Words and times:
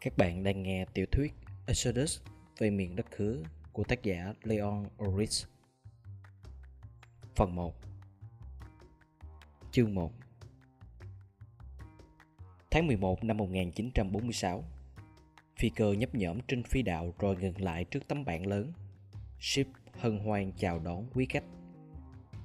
Các 0.00 0.16
bạn 0.16 0.42
đang 0.42 0.62
nghe 0.62 0.84
tiểu 0.94 1.06
thuyết 1.12 1.34
Exodus 1.66 2.20
về 2.58 2.70
miền 2.70 2.96
đất 2.96 3.06
hứa 3.16 3.42
của 3.72 3.84
tác 3.84 4.02
giả 4.02 4.34
Leon 4.42 4.84
Oris. 5.04 5.44
Phần 7.34 7.54
1 7.54 7.74
Chương 9.72 9.94
1 9.94 10.12
Tháng 12.70 12.86
11 12.86 13.24
năm 13.24 13.36
1946 13.36 14.64
Phi 15.56 15.70
cơ 15.70 15.92
nhấp 15.92 16.14
nhổm 16.14 16.38
trên 16.48 16.62
phi 16.62 16.82
đạo 16.82 17.14
rồi 17.18 17.36
ngừng 17.36 17.60
lại 17.60 17.84
trước 17.84 18.08
tấm 18.08 18.24
bảng 18.24 18.46
lớn. 18.46 18.72
Ship 19.40 19.66
hân 19.92 20.18
hoan 20.18 20.52
chào 20.52 20.78
đón 20.78 21.06
quý 21.14 21.26
khách. 21.28 21.44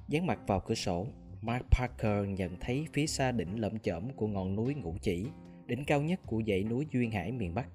Dán 0.08 0.26
mặt 0.26 0.38
vào 0.46 0.60
cửa 0.60 0.74
sổ, 0.74 1.06
Mark 1.42 1.64
Parker 1.70 2.28
nhận 2.28 2.56
thấy 2.60 2.86
phía 2.92 3.06
xa 3.06 3.32
đỉnh 3.32 3.60
lởm 3.60 3.78
chởm 3.78 4.12
của 4.12 4.26
ngọn 4.26 4.56
núi 4.56 4.74
Ngũ 4.74 4.94
Chỉ 5.02 5.26
đỉnh 5.66 5.84
cao 5.84 6.02
nhất 6.02 6.20
của 6.26 6.42
dãy 6.46 6.64
núi 6.64 6.86
Duyên 6.92 7.10
Hải 7.10 7.32
miền 7.32 7.54
Bắc. 7.54 7.68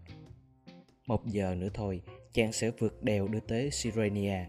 Một 1.08 1.28
giờ 1.28 1.56
nữa 1.56 1.70
thôi, 1.74 2.02
chàng 2.34 2.52
sẽ 2.52 2.72
vượt 2.72 3.04
đèo 3.04 3.28
đưa 3.28 3.40
tới 3.40 3.72
Sirenia. 3.72 4.46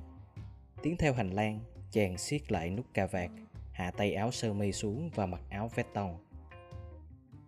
Tiến 0.82 0.96
theo 0.96 1.12
hành 1.12 1.30
lang, 1.30 1.60
chàng 1.90 2.18
siết 2.18 2.52
lại 2.52 2.70
nút 2.70 2.86
cà 2.94 3.06
vạt, 3.06 3.30
hạ 3.72 3.90
tay 3.90 4.14
áo 4.14 4.30
sơ 4.30 4.52
mi 4.52 4.72
xuống 4.72 5.10
và 5.14 5.26
mặc 5.26 5.40
áo 5.50 5.70
vest 5.74 5.88
tông. 5.94 6.16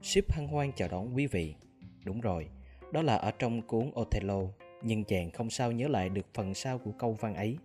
Ship 0.03 0.33
hân 0.33 0.47
hoan 0.47 0.73
chào 0.73 0.89
đón 0.89 1.17
quý 1.17 1.27
vị. 1.27 1.55
Đúng 2.05 2.21
rồi, 2.21 2.49
đó 2.93 3.03
là 3.03 3.17
ở 3.17 3.31
trong 3.31 3.63
cuốn 3.63 3.91
Othello, 4.01 4.41
nhưng 4.83 5.05
chàng 5.05 5.31
không 5.31 5.51
sao 5.51 5.73
nhớ 5.73 5.89
lại 5.89 6.09
được 6.09 6.27
phần 6.35 6.55
sau 6.55 6.79
của 6.79 6.93
câu 6.93 7.13
văn 7.13 7.35
ấy. 7.35 7.59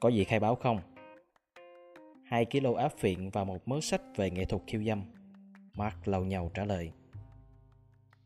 Có 0.00 0.08
gì 0.08 0.24
khai 0.24 0.40
báo 0.40 0.54
không? 0.54 0.80
2 2.24 2.44
kg 2.44 2.74
áp 2.74 2.92
phiện 2.98 3.30
và 3.30 3.44
một 3.44 3.68
mớ 3.68 3.80
sách 3.80 4.02
về 4.16 4.30
nghệ 4.30 4.44
thuật 4.44 4.62
khiêu 4.66 4.84
dâm. 4.84 5.02
Mark 5.74 6.08
lau 6.08 6.24
nhau 6.24 6.50
trả 6.54 6.64
lời. 6.64 6.92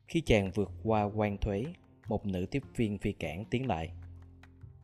Khi 0.09 0.21
chàng 0.21 0.51
vượt 0.51 0.71
qua 0.83 1.03
quan 1.03 1.37
thuế, 1.39 1.65
một 2.09 2.27
nữ 2.27 2.47
tiếp 2.51 2.63
viên 2.77 2.99
phi 2.99 3.13
cảng 3.13 3.45
tiến 3.45 3.67
lại. 3.67 3.91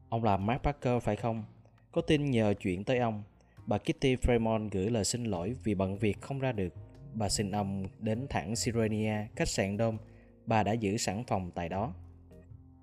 Ông 0.09 0.25
là 0.25 0.37
Mark 0.37 0.63
Parker 0.63 1.03
phải 1.03 1.17
không? 1.17 1.45
Có 1.93 2.01
tin 2.01 2.31
nhờ 2.31 2.55
chuyện 2.61 2.85
tới 2.85 2.99
ông. 2.99 3.23
Bà 3.67 3.79
Kitty 3.79 4.17
Fremont 4.17 4.73
gửi 4.73 4.91
lời 4.91 5.05
xin 5.05 5.25
lỗi 5.25 5.55
vì 5.65 5.75
bận 5.75 5.99
việc 5.99 6.21
không 6.21 6.39
ra 6.39 6.53
được. 6.53 6.75
Bà 7.15 7.29
xin 7.29 7.51
ông 7.51 7.85
đến 7.99 8.27
thẳng 8.31 8.57
Sirenia, 8.57 9.27
khách 9.37 9.49
sạn 9.49 9.79
Dome. 9.79 9.99
Bà 10.47 10.63
đã 10.63 10.73
giữ 10.73 10.97
sẵn 10.97 11.25
phòng 11.25 11.51
tại 11.55 11.69
đó. 11.69 11.95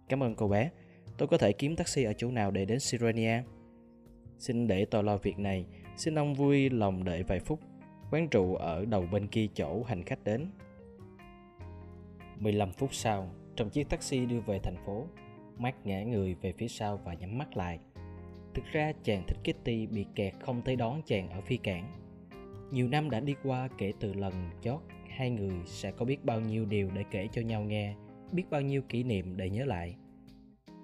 Cảm 0.09 0.23
ơn 0.23 0.35
cô 0.35 0.47
bé. 0.47 0.69
Tôi 1.17 1.27
có 1.27 1.37
thể 1.37 1.51
kiếm 1.51 1.75
taxi 1.75 2.03
ở 2.03 2.13
chỗ 2.13 2.31
nào 2.31 2.51
để 2.51 2.65
đến 2.65 2.79
Sirenia? 2.79 3.43
Xin 4.39 4.67
để 4.67 4.85
tôi 4.85 5.03
lo 5.03 5.17
việc 5.17 5.39
này. 5.39 5.65
Xin 5.97 6.19
ông 6.19 6.33
vui 6.33 6.69
lòng 6.69 7.03
đợi 7.03 7.23
vài 7.23 7.39
phút 7.39 7.59
quán 8.11 8.27
trụ 8.27 8.55
ở 8.55 8.85
đầu 8.85 9.05
bên 9.11 9.27
kia 9.27 9.47
chỗ 9.53 9.83
hành 9.83 10.03
khách 10.03 10.23
đến. 10.23 10.47
15 12.39 12.71
phút 12.71 12.93
sau, 12.93 13.29
trong 13.55 13.69
chiếc 13.69 13.89
taxi 13.89 14.25
đưa 14.25 14.39
về 14.39 14.59
thành 14.59 14.77
phố, 14.85 15.07
Mark 15.57 15.75
ngã 15.83 16.03
người 16.03 16.35
về 16.41 16.53
phía 16.57 16.67
sau 16.67 16.97
và 16.97 17.13
nhắm 17.13 17.37
mắt 17.37 17.57
lại. 17.57 17.79
Thực 18.53 18.63
ra 18.71 18.93
chàng 19.03 19.23
thích 19.27 19.37
Kitty 19.43 19.87
bị 19.87 20.05
kẹt 20.15 20.33
không 20.41 20.61
tới 20.61 20.75
đón 20.75 21.01
chàng 21.05 21.29
ở 21.29 21.41
phi 21.41 21.57
cảng. 21.57 21.91
Nhiều 22.71 22.87
năm 22.87 23.09
đã 23.09 23.19
đi 23.19 23.35
qua 23.43 23.69
kể 23.77 23.93
từ 23.99 24.13
lần 24.13 24.33
chót 24.61 24.79
hai 25.09 25.29
người 25.29 25.55
sẽ 25.65 25.91
có 25.91 26.05
biết 26.05 26.25
bao 26.25 26.39
nhiêu 26.41 26.65
điều 26.65 26.89
để 26.95 27.03
kể 27.11 27.27
cho 27.31 27.41
nhau 27.41 27.63
nghe, 27.63 27.95
biết 28.31 28.43
bao 28.49 28.61
nhiêu 28.61 28.81
kỷ 28.81 29.03
niệm 29.03 29.37
để 29.37 29.49
nhớ 29.49 29.65
lại. 29.65 29.95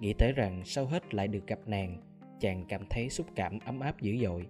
Nghĩ 0.00 0.12
tới 0.12 0.32
rằng 0.32 0.62
sau 0.64 0.86
hết 0.86 1.14
lại 1.14 1.28
được 1.28 1.46
gặp 1.46 1.58
nàng, 1.66 2.02
chàng 2.40 2.64
cảm 2.68 2.86
thấy 2.90 3.10
xúc 3.10 3.26
cảm 3.34 3.58
ấm 3.64 3.80
áp 3.80 4.00
dữ 4.00 4.16
dội 4.22 4.46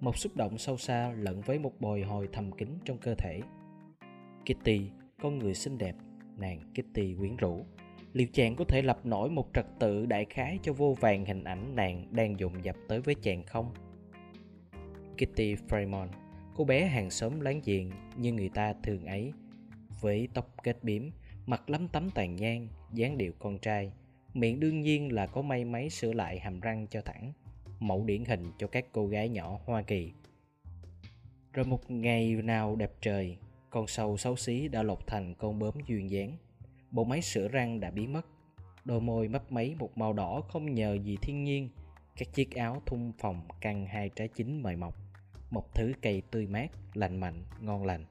một 0.00 0.18
xúc 0.18 0.36
động 0.36 0.58
sâu 0.58 0.76
xa 0.76 1.12
lẫn 1.12 1.40
với 1.40 1.58
một 1.58 1.72
bồi 1.80 2.02
hồi 2.02 2.28
thầm 2.32 2.52
kín 2.52 2.68
trong 2.84 2.98
cơ 2.98 3.14
thể. 3.14 3.40
Kitty, 4.44 4.90
con 5.22 5.38
người 5.38 5.54
xinh 5.54 5.78
đẹp, 5.78 5.94
nàng 6.36 6.60
kitty 6.72 7.14
quyến 7.18 7.36
rũ. 7.36 7.64
Liệu 8.12 8.26
chàng 8.32 8.56
có 8.56 8.64
thể 8.64 8.82
lập 8.82 9.06
nổi 9.06 9.30
một 9.30 9.48
trật 9.54 9.66
tự 9.78 10.06
đại 10.06 10.24
khái 10.30 10.58
cho 10.62 10.72
vô 10.72 10.96
vàng 11.00 11.24
hình 11.24 11.44
ảnh 11.44 11.76
nàng 11.76 12.06
đang 12.10 12.38
dùng 12.38 12.64
dập 12.64 12.76
tới 12.88 13.00
với 13.00 13.14
chàng 13.14 13.42
không? 13.42 13.74
Kitty 15.16 15.54
fremont, 15.54 16.10
cô 16.54 16.64
bé 16.64 16.86
hàng 16.86 17.10
xóm 17.10 17.40
láng 17.40 17.60
giềng 17.64 17.90
như 18.16 18.32
người 18.32 18.48
ta 18.48 18.74
thường 18.82 19.04
ấy, 19.04 19.32
với 20.00 20.28
tóc 20.34 20.54
kết 20.62 20.84
bím, 20.84 21.10
mặt 21.46 21.70
lấm 21.70 21.88
tấm 21.88 22.10
tàn 22.10 22.36
nhang, 22.36 22.68
dáng 22.92 23.18
điệu 23.18 23.32
con 23.38 23.58
trai, 23.58 23.92
miệng 24.34 24.60
đương 24.60 24.80
nhiên 24.80 25.12
là 25.12 25.26
có 25.26 25.42
may 25.42 25.64
máy 25.64 25.90
sửa 25.90 26.12
lại 26.12 26.38
hàm 26.38 26.60
răng 26.60 26.86
cho 26.90 27.00
thẳng 27.00 27.32
mẫu 27.80 28.04
điển 28.04 28.24
hình 28.24 28.52
cho 28.58 28.66
các 28.66 28.86
cô 28.92 29.06
gái 29.06 29.28
nhỏ 29.28 29.58
Hoa 29.64 29.82
Kỳ. 29.82 30.12
Rồi 31.52 31.66
một 31.66 31.90
ngày 31.90 32.34
nào 32.34 32.76
đẹp 32.76 32.92
trời, 33.00 33.38
con 33.70 33.86
sâu 33.86 34.16
xấu 34.16 34.36
xí 34.36 34.68
đã 34.68 34.82
lột 34.82 35.06
thành 35.06 35.34
con 35.34 35.58
bướm 35.58 35.74
duyên 35.86 36.10
dáng. 36.10 36.36
Bộ 36.90 37.04
máy 37.04 37.22
sửa 37.22 37.48
răng 37.48 37.80
đã 37.80 37.90
biến 37.90 38.12
mất, 38.12 38.26
đôi 38.84 39.00
môi 39.00 39.28
mấp 39.28 39.52
máy 39.52 39.74
một 39.78 39.98
màu 39.98 40.12
đỏ 40.12 40.40
không 40.40 40.74
nhờ 40.74 40.94
gì 40.94 41.16
thiên 41.22 41.44
nhiên. 41.44 41.68
Các 42.16 42.28
chiếc 42.34 42.54
áo 42.54 42.82
thun 42.86 43.12
phòng 43.18 43.40
căng 43.60 43.86
hai 43.86 44.08
trái 44.08 44.28
chín 44.28 44.62
mời 44.62 44.76
mọc, 44.76 44.94
một 45.50 45.74
thứ 45.74 45.92
cây 46.02 46.22
tươi 46.30 46.46
mát, 46.46 46.70
lành 46.94 47.20
mạnh, 47.20 47.44
ngon 47.60 47.84
lành. 47.84 48.04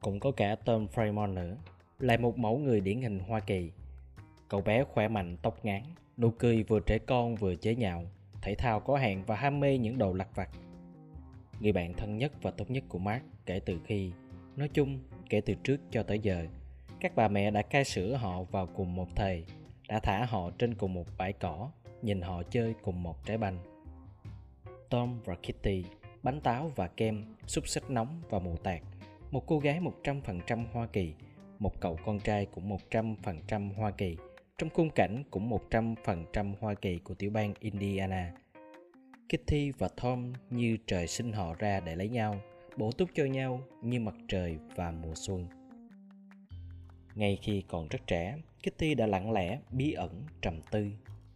Cũng 0.00 0.20
có 0.20 0.30
cả 0.30 0.56
Tom 0.64 0.86
Fremont 0.86 1.34
nữa, 1.34 1.56
lại 1.98 2.18
một 2.18 2.38
mẫu 2.38 2.58
người 2.58 2.80
điển 2.80 3.02
hình 3.02 3.18
Hoa 3.18 3.40
Kỳ. 3.40 3.70
Cậu 4.48 4.60
bé 4.60 4.84
khỏe 4.84 5.08
mạnh, 5.08 5.36
tóc 5.42 5.64
ngắn, 5.64 5.82
Nụ 6.20 6.30
cười 6.30 6.62
vừa 6.62 6.80
trẻ 6.80 6.98
con 6.98 7.34
vừa 7.34 7.54
chế 7.54 7.74
nhạo, 7.74 8.04
thể 8.42 8.54
thao 8.54 8.80
có 8.80 8.96
hạn 8.96 9.24
và 9.26 9.36
ham 9.36 9.60
mê 9.60 9.78
những 9.78 9.98
đồ 9.98 10.12
lặt 10.12 10.28
vặt. 10.34 10.50
Người 11.60 11.72
bạn 11.72 11.94
thân 11.94 12.18
nhất 12.18 12.32
và 12.42 12.50
tốt 12.50 12.70
nhất 12.70 12.84
của 12.88 12.98
Mark 12.98 13.24
kể 13.46 13.60
từ 13.60 13.80
khi, 13.84 14.12
nói 14.56 14.68
chung, 14.68 14.98
kể 15.28 15.40
từ 15.40 15.54
trước 15.54 15.80
cho 15.90 16.02
tới 16.02 16.18
giờ, 16.18 16.46
các 17.00 17.16
bà 17.16 17.28
mẹ 17.28 17.50
đã 17.50 17.62
cai 17.62 17.84
sữa 17.84 18.16
họ 18.16 18.42
vào 18.42 18.66
cùng 18.66 18.94
một 18.94 19.08
thời, 19.16 19.44
đã 19.88 20.00
thả 20.00 20.24
họ 20.24 20.50
trên 20.58 20.74
cùng 20.74 20.94
một 20.94 21.06
bãi 21.18 21.32
cỏ, 21.32 21.70
nhìn 22.02 22.20
họ 22.20 22.42
chơi 22.42 22.74
cùng 22.82 23.02
một 23.02 23.26
trái 23.26 23.38
banh. 23.38 23.58
Tom 24.88 25.20
và 25.24 25.34
Kitty, 25.34 25.84
bánh 26.22 26.40
táo 26.40 26.70
và 26.76 26.88
kem, 26.88 27.24
xúc 27.46 27.68
xích 27.68 27.90
nóng 27.90 28.22
và 28.30 28.38
mù 28.38 28.56
tạt, 28.56 28.80
một 29.30 29.46
cô 29.46 29.58
gái 29.58 29.80
100% 30.04 30.64
Hoa 30.72 30.86
Kỳ, 30.86 31.14
một 31.58 31.80
cậu 31.80 31.98
con 32.04 32.20
trai 32.20 32.46
cũng 32.46 32.78
100% 32.90 33.74
Hoa 33.74 33.90
Kỳ– 33.90 34.16
trong 34.60 34.70
khung 34.70 34.90
cảnh 34.90 35.22
cũng 35.30 35.50
100% 35.70 36.54
Hoa 36.60 36.74
Kỳ 36.74 36.98
của 36.98 37.14
tiểu 37.14 37.30
bang 37.30 37.54
Indiana. 37.60 38.32
Kitty 39.28 39.70
và 39.70 39.88
Tom 40.02 40.32
như 40.50 40.76
trời 40.86 41.06
sinh 41.06 41.32
họ 41.32 41.54
ra 41.54 41.80
để 41.80 41.96
lấy 41.96 42.08
nhau, 42.08 42.40
bổ 42.76 42.92
túc 42.92 43.10
cho 43.14 43.24
nhau 43.24 43.60
như 43.82 44.00
mặt 44.00 44.14
trời 44.28 44.58
và 44.76 44.90
mùa 44.90 45.14
xuân. 45.14 45.46
Ngay 47.14 47.38
khi 47.42 47.62
còn 47.68 47.88
rất 47.88 47.98
trẻ, 48.06 48.38
Kitty 48.62 48.94
đã 48.94 49.06
lặng 49.06 49.32
lẽ, 49.32 49.58
bí 49.70 49.92
ẩn, 49.92 50.24
trầm 50.42 50.60
tư, 50.70 50.90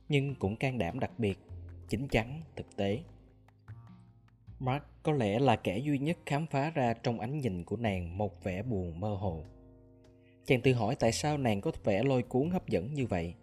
nhưng 0.09 0.35
cũng 0.35 0.56
can 0.56 0.79
đảm 0.79 1.01
đặc 1.01 1.19
biệt, 1.19 1.39
chính 1.89 2.09
chắn, 2.09 2.41
thực 2.56 2.77
tế. 2.77 2.99
Mark 4.59 4.85
có 5.03 5.12
lẽ 5.12 5.39
là 5.39 5.56
kẻ 5.56 5.79
duy 5.79 5.99
nhất 5.99 6.19
khám 6.27 6.47
phá 6.47 6.71
ra 6.71 6.95
trong 7.03 7.21
ánh 7.21 7.41
nhìn 7.41 7.65
của 7.65 7.77
nàng 7.77 8.19
một 8.19 8.45
vẻ 8.45 8.62
buồn 8.62 9.01
mơ 9.01 9.15
hồ 9.15 9.45
Chàng 10.47 10.60
tự 10.60 10.72
hỏi 10.72 10.97
tại 10.97 11.12
sao 11.12 11.38
nàng 11.38 11.60
có 11.60 11.72
vẻ 11.84 12.03
lôi 12.03 12.22
cuốn 12.22 12.50
hấp 12.50 12.69
dẫn 12.69 12.94
như 12.94 13.06
vậy. 13.06 13.34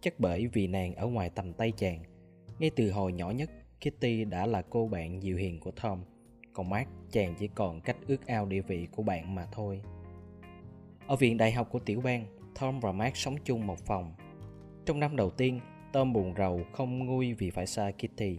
Chắc 0.00 0.20
bởi 0.20 0.46
vì 0.46 0.66
nàng 0.66 0.94
ở 0.94 1.06
ngoài 1.06 1.30
tầm 1.30 1.52
tay 1.52 1.72
chàng. 1.76 2.02
Ngay 2.58 2.70
từ 2.76 2.90
hồi 2.90 3.12
nhỏ 3.12 3.30
nhất, 3.30 3.50
Kitty 3.80 4.24
đã 4.24 4.46
là 4.46 4.62
cô 4.62 4.88
bạn 4.88 5.22
dịu 5.22 5.36
hiền 5.36 5.60
của 5.60 5.70
Tom. 5.70 6.04
Còn 6.52 6.70
Mark, 6.70 6.88
chàng 7.10 7.34
chỉ 7.38 7.48
còn 7.54 7.80
cách 7.80 7.96
ước 8.06 8.26
ao 8.26 8.46
địa 8.46 8.60
vị 8.60 8.86
của 8.90 9.02
bạn 9.02 9.34
mà 9.34 9.46
thôi. 9.52 9.80
Ở 11.06 11.16
viện 11.16 11.36
đại 11.36 11.52
học 11.52 11.68
của 11.70 11.78
tiểu 11.78 12.00
bang, 12.00 12.26
Tom 12.60 12.80
và 12.80 12.92
Mark 12.92 13.16
sống 13.16 13.36
chung 13.44 13.66
một 13.66 13.78
phòng. 13.78 14.14
Trong 14.86 15.00
năm 15.00 15.16
đầu 15.16 15.30
tiên, 15.30 15.60
Tom 15.92 16.12
buồn 16.12 16.34
rầu 16.36 16.60
không 16.72 16.98
nguôi 16.98 17.34
vì 17.34 17.50
phải 17.50 17.66
xa 17.66 17.90
Kitty. 17.90 18.38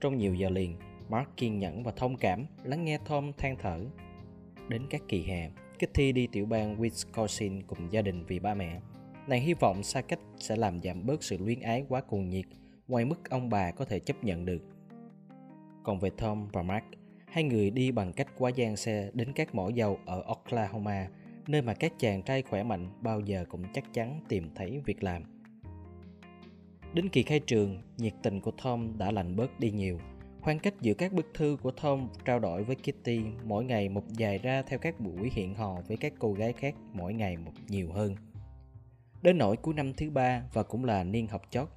Trong 0.00 0.18
nhiều 0.18 0.34
giờ 0.34 0.48
liền, 0.48 0.76
Mark 1.08 1.28
kiên 1.36 1.58
nhẫn 1.58 1.82
và 1.82 1.92
thông 1.96 2.16
cảm 2.16 2.46
lắng 2.64 2.84
nghe 2.84 2.98
Tom 3.08 3.32
than 3.38 3.56
thở. 3.58 3.80
Đến 4.68 4.86
các 4.90 5.02
kỳ 5.08 5.22
hè, 5.22 5.50
Kitty 5.78 6.12
đi 6.12 6.26
tiểu 6.26 6.46
bang 6.46 6.80
Wisconsin 6.80 7.60
cùng 7.66 7.92
gia 7.92 8.02
đình 8.02 8.24
vì 8.24 8.38
ba 8.38 8.54
mẹ. 8.54 8.80
Nàng 9.26 9.40
hy 9.40 9.54
vọng 9.54 9.82
xa 9.82 10.00
cách 10.00 10.18
sẽ 10.38 10.56
làm 10.56 10.80
giảm 10.82 11.06
bớt 11.06 11.22
sự 11.22 11.38
luyến 11.38 11.60
ái 11.60 11.84
quá 11.88 12.00
cuồng 12.00 12.28
nhiệt, 12.28 12.44
ngoài 12.88 13.04
mức 13.04 13.30
ông 13.30 13.50
bà 13.50 13.70
có 13.70 13.84
thể 13.84 13.98
chấp 13.98 14.24
nhận 14.24 14.44
được. 14.44 14.62
Còn 15.84 15.98
về 15.98 16.10
Tom 16.10 16.48
và 16.52 16.62
Mark, 16.62 16.84
hai 17.26 17.44
người 17.44 17.70
đi 17.70 17.92
bằng 17.92 18.12
cách 18.12 18.28
quá 18.38 18.50
gian 18.54 18.76
xe 18.76 19.10
đến 19.14 19.32
các 19.32 19.54
mỏ 19.54 19.68
dầu 19.68 19.98
ở 20.06 20.22
Oklahoma, 20.22 21.08
nơi 21.48 21.62
mà 21.62 21.74
các 21.74 21.92
chàng 21.98 22.22
trai 22.22 22.42
khỏe 22.42 22.62
mạnh 22.62 22.90
bao 23.00 23.20
giờ 23.20 23.44
cũng 23.48 23.64
chắc 23.74 23.84
chắn 23.94 24.20
tìm 24.28 24.50
thấy 24.54 24.80
việc 24.84 25.02
làm. 25.02 25.22
Đến 26.94 27.08
kỳ 27.08 27.22
khai 27.22 27.40
trường, 27.40 27.82
nhiệt 27.96 28.14
tình 28.22 28.40
của 28.40 28.52
Tom 28.64 28.98
đã 28.98 29.10
lạnh 29.10 29.36
bớt 29.36 29.60
đi 29.60 29.70
nhiều– 29.70 30.00
Khoảng 30.46 30.58
cách 30.58 30.74
giữa 30.80 30.94
các 30.94 31.12
bức 31.12 31.26
thư 31.34 31.56
của 31.62 31.70
Tom 31.70 32.08
trao 32.24 32.38
đổi 32.38 32.64
với 32.64 32.76
Kitty 32.76 33.20
mỗi 33.44 33.64
ngày 33.64 33.88
một 33.88 34.04
dài 34.12 34.38
ra 34.38 34.62
theo 34.62 34.78
các 34.78 35.00
buổi 35.00 35.30
hẹn 35.34 35.54
hò 35.54 35.80
với 35.88 35.96
các 35.96 36.12
cô 36.18 36.32
gái 36.32 36.52
khác 36.52 36.74
mỗi 36.92 37.14
ngày 37.14 37.36
một 37.36 37.52
nhiều 37.68 37.92
hơn. 37.92 38.16
Đến 39.22 39.38
nỗi 39.38 39.56
cuối 39.56 39.74
năm 39.74 39.92
thứ 39.94 40.10
ba 40.10 40.42
và 40.52 40.62
cũng 40.62 40.84
là 40.84 41.04
niên 41.04 41.26
học 41.26 41.42
chót, 41.50 41.68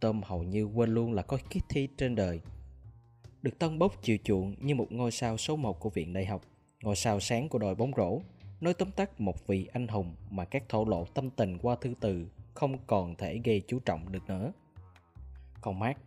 Tom 0.00 0.22
hầu 0.22 0.42
như 0.42 0.64
quên 0.64 0.94
luôn 0.94 1.12
là 1.12 1.22
có 1.22 1.36
Kitty 1.36 1.88
trên 1.96 2.14
đời. 2.14 2.40
Được 3.42 3.58
tân 3.58 3.78
bốc 3.78 4.02
chiều 4.02 4.16
chuộng 4.24 4.54
như 4.60 4.74
một 4.74 4.92
ngôi 4.92 5.10
sao 5.10 5.36
số 5.36 5.56
một 5.56 5.80
của 5.80 5.90
viện 5.90 6.12
đại 6.12 6.26
học, 6.26 6.42
ngôi 6.82 6.96
sao 6.96 7.20
sáng 7.20 7.48
của 7.48 7.58
đội 7.58 7.74
bóng 7.74 7.92
rổ, 7.96 8.20
nói 8.60 8.74
tóm 8.74 8.90
tắt 8.90 9.20
một 9.20 9.46
vị 9.46 9.68
anh 9.72 9.88
hùng 9.88 10.14
mà 10.30 10.44
các 10.44 10.68
thổ 10.68 10.84
lộ 10.84 11.04
tâm 11.04 11.30
tình 11.30 11.58
qua 11.58 11.76
thư 11.80 11.94
từ 12.00 12.26
không 12.54 12.78
còn 12.86 13.14
thể 13.16 13.40
gây 13.44 13.62
chú 13.68 13.78
trọng 13.78 14.12
được 14.12 14.28
nữa. 14.28 14.52
Còn 15.60 15.78
Mark, 15.78 15.98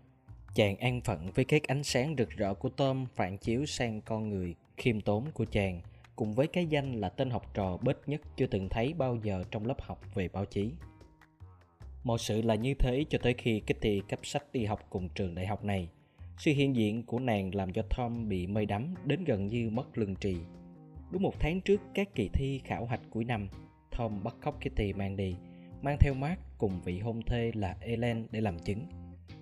chàng 0.55 0.77
an 0.77 1.01
phận 1.01 1.31
với 1.35 1.45
các 1.45 1.63
ánh 1.63 1.83
sáng 1.83 2.15
rực 2.17 2.29
rỡ 2.29 2.53
của 2.53 2.69
Tom 2.69 3.05
phản 3.15 3.37
chiếu 3.37 3.65
sang 3.65 4.01
con 4.01 4.29
người 4.29 4.55
khiêm 4.77 5.01
tốn 5.01 5.25
của 5.33 5.45
chàng 5.45 5.81
cùng 6.15 6.33
với 6.33 6.47
cái 6.47 6.65
danh 6.65 6.93
là 6.93 7.09
tên 7.09 7.29
học 7.29 7.53
trò 7.53 7.77
bết 7.77 7.97
nhất 8.07 8.21
chưa 8.37 8.47
từng 8.47 8.69
thấy 8.69 8.93
bao 8.93 9.17
giờ 9.23 9.43
trong 9.51 9.65
lớp 9.65 9.81
học 9.81 10.01
về 10.15 10.27
báo 10.27 10.45
chí. 10.45 10.71
Mọi 12.03 12.19
sự 12.19 12.41
là 12.41 12.55
như 12.55 12.73
thế 12.73 13.05
cho 13.09 13.17
tới 13.23 13.33
khi 13.33 13.59
Kitty 13.59 14.01
cấp 14.09 14.19
sách 14.23 14.43
đi 14.53 14.65
học 14.65 14.85
cùng 14.89 15.09
trường 15.09 15.35
đại 15.35 15.47
học 15.47 15.63
này. 15.63 15.89
Sự 16.37 16.51
hiện 16.51 16.75
diện 16.75 17.03
của 17.03 17.19
nàng 17.19 17.55
làm 17.55 17.73
cho 17.73 17.81
Tom 17.97 18.29
bị 18.29 18.47
mây 18.47 18.65
đắm 18.65 18.95
đến 19.05 19.23
gần 19.23 19.47
như 19.47 19.69
mất 19.69 19.97
lương 19.97 20.15
trì. 20.15 20.37
Đúng 21.11 21.21
một 21.21 21.33
tháng 21.39 21.61
trước 21.61 21.81
các 21.93 22.15
kỳ 22.15 22.29
thi 22.33 22.61
khảo 22.65 22.85
hạch 22.85 23.01
cuối 23.09 23.23
năm, 23.23 23.49
Tom 23.97 24.23
bắt 24.23 24.35
cóc 24.41 24.59
Kitty 24.59 24.93
mang 24.93 25.15
đi, 25.15 25.35
mang 25.81 25.97
theo 25.99 26.13
Mark 26.13 26.39
cùng 26.57 26.81
vị 26.85 26.99
hôn 26.99 27.21
thê 27.21 27.51
là 27.55 27.77
Ellen 27.81 28.27
để 28.31 28.41
làm 28.41 28.59
chứng. 28.59 28.85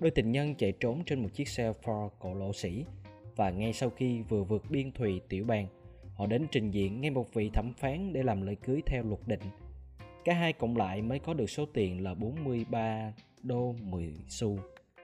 Đôi 0.01 0.11
tình 0.11 0.31
nhân 0.31 0.55
chạy 0.55 0.71
trốn 0.71 1.03
trên 1.05 1.23
một 1.23 1.29
chiếc 1.33 1.47
xe 1.47 1.73
Ford 1.83 2.09
cổ 2.19 2.33
lỗ 2.33 2.53
sĩ 2.53 2.85
và 3.35 3.49
ngay 3.49 3.73
sau 3.73 3.89
khi 3.89 4.21
vừa 4.21 4.43
vượt 4.43 4.63
biên 4.69 4.91
thùy 4.91 5.21
tiểu 5.29 5.45
bang, 5.45 5.67
họ 6.15 6.27
đến 6.27 6.47
trình 6.51 6.71
diện 6.71 7.01
ngay 7.01 7.11
một 7.11 7.33
vị 7.33 7.49
thẩm 7.53 7.73
phán 7.77 8.13
để 8.13 8.23
làm 8.23 8.41
lễ 8.41 8.55
cưới 8.55 8.81
theo 8.85 9.03
luật 9.03 9.19
định 9.25 9.39
Cả 10.25 10.33
hai 10.33 10.53
cộng 10.53 10.77
lại 10.77 11.01
mới 11.01 11.19
có 11.19 11.33
được 11.33 11.49
số 11.49 11.65
tiền 11.73 12.03
là 12.03 12.13
43 12.13 13.13
đô 13.43 13.75
10 13.81 14.15
xu, 14.27 14.59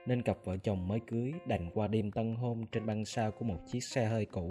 nên 0.06 0.22
cặp 0.22 0.38
vợ 0.44 0.56
chồng 0.56 0.88
mới 0.88 1.00
cưới 1.06 1.32
đành 1.46 1.70
qua 1.74 1.88
đêm 1.88 2.10
tân 2.10 2.34
hôn 2.34 2.64
trên 2.72 2.86
băng 2.86 3.04
sao 3.04 3.30
của 3.30 3.44
một 3.44 3.58
chiếc 3.66 3.84
xe 3.84 4.06
hơi 4.06 4.24
cũ 4.24 4.50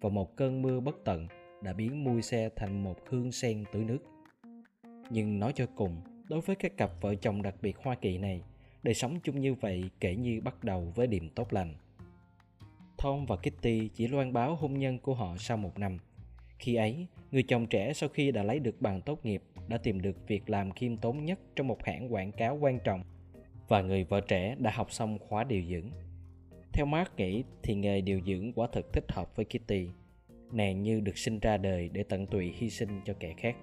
và 0.00 0.08
một 0.08 0.36
cơn 0.36 0.62
mưa 0.62 0.80
bất 0.80 0.96
tận 1.04 1.26
đã 1.62 1.72
biến 1.72 2.04
mui 2.04 2.22
xe 2.22 2.48
thành 2.56 2.84
một 2.84 2.96
hương 3.08 3.32
sen 3.32 3.64
tưới 3.72 3.84
nước. 3.84 3.98
Nhưng 5.10 5.38
nói 5.38 5.52
cho 5.54 5.66
cùng, 5.76 6.00
đối 6.28 6.40
với 6.40 6.56
các 6.56 6.76
cặp 6.76 6.90
vợ 7.00 7.14
chồng 7.14 7.42
đặc 7.42 7.54
biệt 7.62 7.76
Hoa 7.78 7.94
Kỳ 7.94 8.18
này, 8.18 8.42
đời 8.86 8.94
sống 8.94 9.20
chung 9.20 9.40
như 9.40 9.54
vậy 9.54 9.90
kể 10.00 10.16
như 10.16 10.40
bắt 10.40 10.64
đầu 10.64 10.92
với 10.94 11.06
điểm 11.06 11.28
tốt 11.28 11.52
lành. 11.52 11.74
Tom 13.02 13.26
và 13.26 13.36
Kitty 13.36 13.88
chỉ 13.94 14.08
loan 14.08 14.32
báo 14.32 14.54
hôn 14.54 14.78
nhân 14.78 14.98
của 14.98 15.14
họ 15.14 15.36
sau 15.38 15.56
một 15.56 15.78
năm. 15.78 15.98
Khi 16.58 16.74
ấy, 16.74 17.06
người 17.30 17.42
chồng 17.42 17.66
trẻ 17.66 17.92
sau 17.92 18.08
khi 18.08 18.30
đã 18.32 18.42
lấy 18.42 18.58
được 18.58 18.80
bằng 18.80 19.00
tốt 19.00 19.26
nghiệp 19.26 19.42
đã 19.68 19.78
tìm 19.78 20.00
được 20.00 20.28
việc 20.28 20.50
làm 20.50 20.70
khiêm 20.70 20.96
tốn 20.96 21.24
nhất 21.24 21.38
trong 21.56 21.68
một 21.68 21.84
hãng 21.84 22.14
quảng 22.14 22.32
cáo 22.32 22.58
quan 22.60 22.78
trọng 22.84 23.02
và 23.68 23.82
người 23.82 24.04
vợ 24.04 24.20
trẻ 24.20 24.56
đã 24.58 24.70
học 24.70 24.92
xong 24.92 25.18
khóa 25.18 25.44
điều 25.44 25.62
dưỡng. 25.62 25.90
Theo 26.72 26.86
Mark 26.86 27.16
nghĩ 27.16 27.44
thì 27.62 27.74
nghề 27.74 28.00
điều 28.00 28.20
dưỡng 28.26 28.52
quả 28.52 28.68
thực 28.72 28.92
thích 28.92 29.12
hợp 29.12 29.36
với 29.36 29.44
Kitty. 29.44 29.88
Nàng 30.52 30.82
như 30.82 31.00
được 31.00 31.18
sinh 31.18 31.38
ra 31.38 31.56
đời 31.56 31.90
để 31.92 32.02
tận 32.02 32.26
tụy 32.26 32.52
hy 32.56 32.70
sinh 32.70 33.00
cho 33.04 33.14
kẻ 33.20 33.34
khác. 33.36 33.56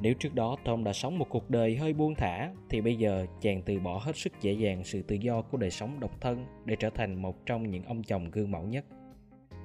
Nếu 0.00 0.14
trước 0.14 0.34
đó 0.34 0.56
Tom 0.64 0.84
đã 0.84 0.92
sống 0.92 1.18
một 1.18 1.26
cuộc 1.28 1.50
đời 1.50 1.76
hơi 1.76 1.92
buông 1.92 2.14
thả 2.14 2.50
thì 2.70 2.80
bây 2.80 2.96
giờ 2.96 3.26
chàng 3.40 3.62
từ 3.62 3.80
bỏ 3.80 3.98
hết 3.98 4.16
sức 4.16 4.32
dễ 4.40 4.52
dàng 4.52 4.84
sự 4.84 5.02
tự 5.02 5.16
do 5.16 5.42
của 5.42 5.58
đời 5.58 5.70
sống 5.70 6.00
độc 6.00 6.20
thân 6.20 6.46
để 6.64 6.76
trở 6.76 6.90
thành 6.90 7.22
một 7.22 7.46
trong 7.46 7.70
những 7.70 7.84
ông 7.84 8.02
chồng 8.02 8.30
gương 8.30 8.50
mẫu 8.50 8.62
nhất. 8.62 8.84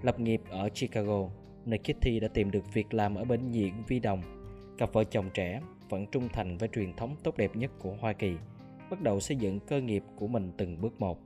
Lập 0.02 0.20
nghiệp 0.20 0.42
ở 0.50 0.70
Chicago, 0.70 1.30
nơi 1.66 1.80
Kitty 1.80 2.20
đã 2.20 2.28
tìm 2.28 2.52
được 2.52 2.74
việc 2.74 2.94
làm 2.94 3.16
ở 3.16 3.24
bệnh 3.24 3.52
viện 3.52 3.74
Vi 3.88 4.00
Đồng 4.00 4.22
Cặp 4.78 4.94
vợ 4.94 5.04
chồng 5.04 5.30
trẻ 5.34 5.62
vẫn 5.90 6.06
trung 6.12 6.30
thành 6.34 6.58
với 6.58 6.70
truyền 6.70 6.94
thống 6.94 7.16
tốt 7.24 7.38
đẹp 7.38 7.56
nhất 7.56 7.72
của 7.80 7.96
Hoa 8.00 8.14
Kỳ, 8.14 8.34
bắt 8.90 9.02
đầu 9.02 9.20
xây 9.20 9.38
dựng 9.38 9.60
cơ 9.60 9.82
nghiệp 9.82 10.04
của 10.16 10.28
mình 10.28 10.52
từng 10.58 10.82
bước 10.82 11.02
một. 11.02 11.20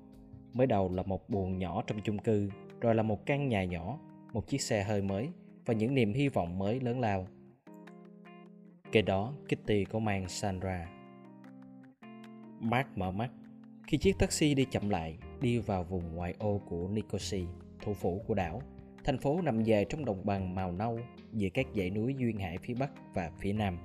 Mới 0.54 0.68
đầu 0.68 0.94
là 0.94 1.04
một 1.04 1.30
buồng 1.30 1.58
nhỏ 1.58 1.84
trong 1.88 2.02
chung 2.04 2.18
cư, 2.18 2.50
rồi 2.82 2.96
là 2.96 3.04
một 3.04 3.26
căn 3.26 3.48
nhà 3.48 3.64
nhỏ, 3.64 4.00
một 4.34 4.48
chiếc 4.48 4.62
xe 4.62 4.84
hơi 4.84 5.02
mới 5.02 5.30
và 5.66 5.74
những 5.74 5.94
niềm 5.94 6.14
hy 6.14 6.30
vọng 6.30 6.60
mới 6.60 6.80
lớn 6.80 7.00
lao. 7.00 7.28
Kế 8.92 9.02
đó, 9.02 9.34
Kitty 9.46 9.86
có 9.86 10.00
mang 10.00 10.30
Sandra. 10.30 10.88
Mark 12.60 12.88
mở 12.96 13.12
mắt 13.12 13.32
khi 13.88 13.98
chiếc 13.98 14.20
taxi 14.20 14.54
đi 14.54 14.66
chậm 14.72 14.90
lại, 14.90 15.18
đi 15.42 15.60
vào 15.60 15.84
vùng 15.84 16.16
ngoại 16.16 16.34
ô 16.40 16.62
của 16.70 16.88
Nicosia, 16.88 17.46
thủ 17.82 17.94
phủ 17.94 18.24
của 18.28 18.34
đảo 18.34 18.62
Thành 19.08 19.18
phố 19.18 19.42
nằm 19.42 19.64
dài 19.64 19.86
trong 19.86 20.06
đồng 20.06 20.26
bằng 20.26 20.56
màu 20.56 20.72
nâu 20.72 21.00
giữa 21.34 21.50
các 21.54 21.66
dãy 21.76 21.90
núi 21.90 22.16
duyên 22.18 22.38
hải 22.38 22.58
phía 22.58 22.74
Bắc 22.74 22.92
và 23.14 23.32
phía 23.40 23.54
Nam. 23.54 23.78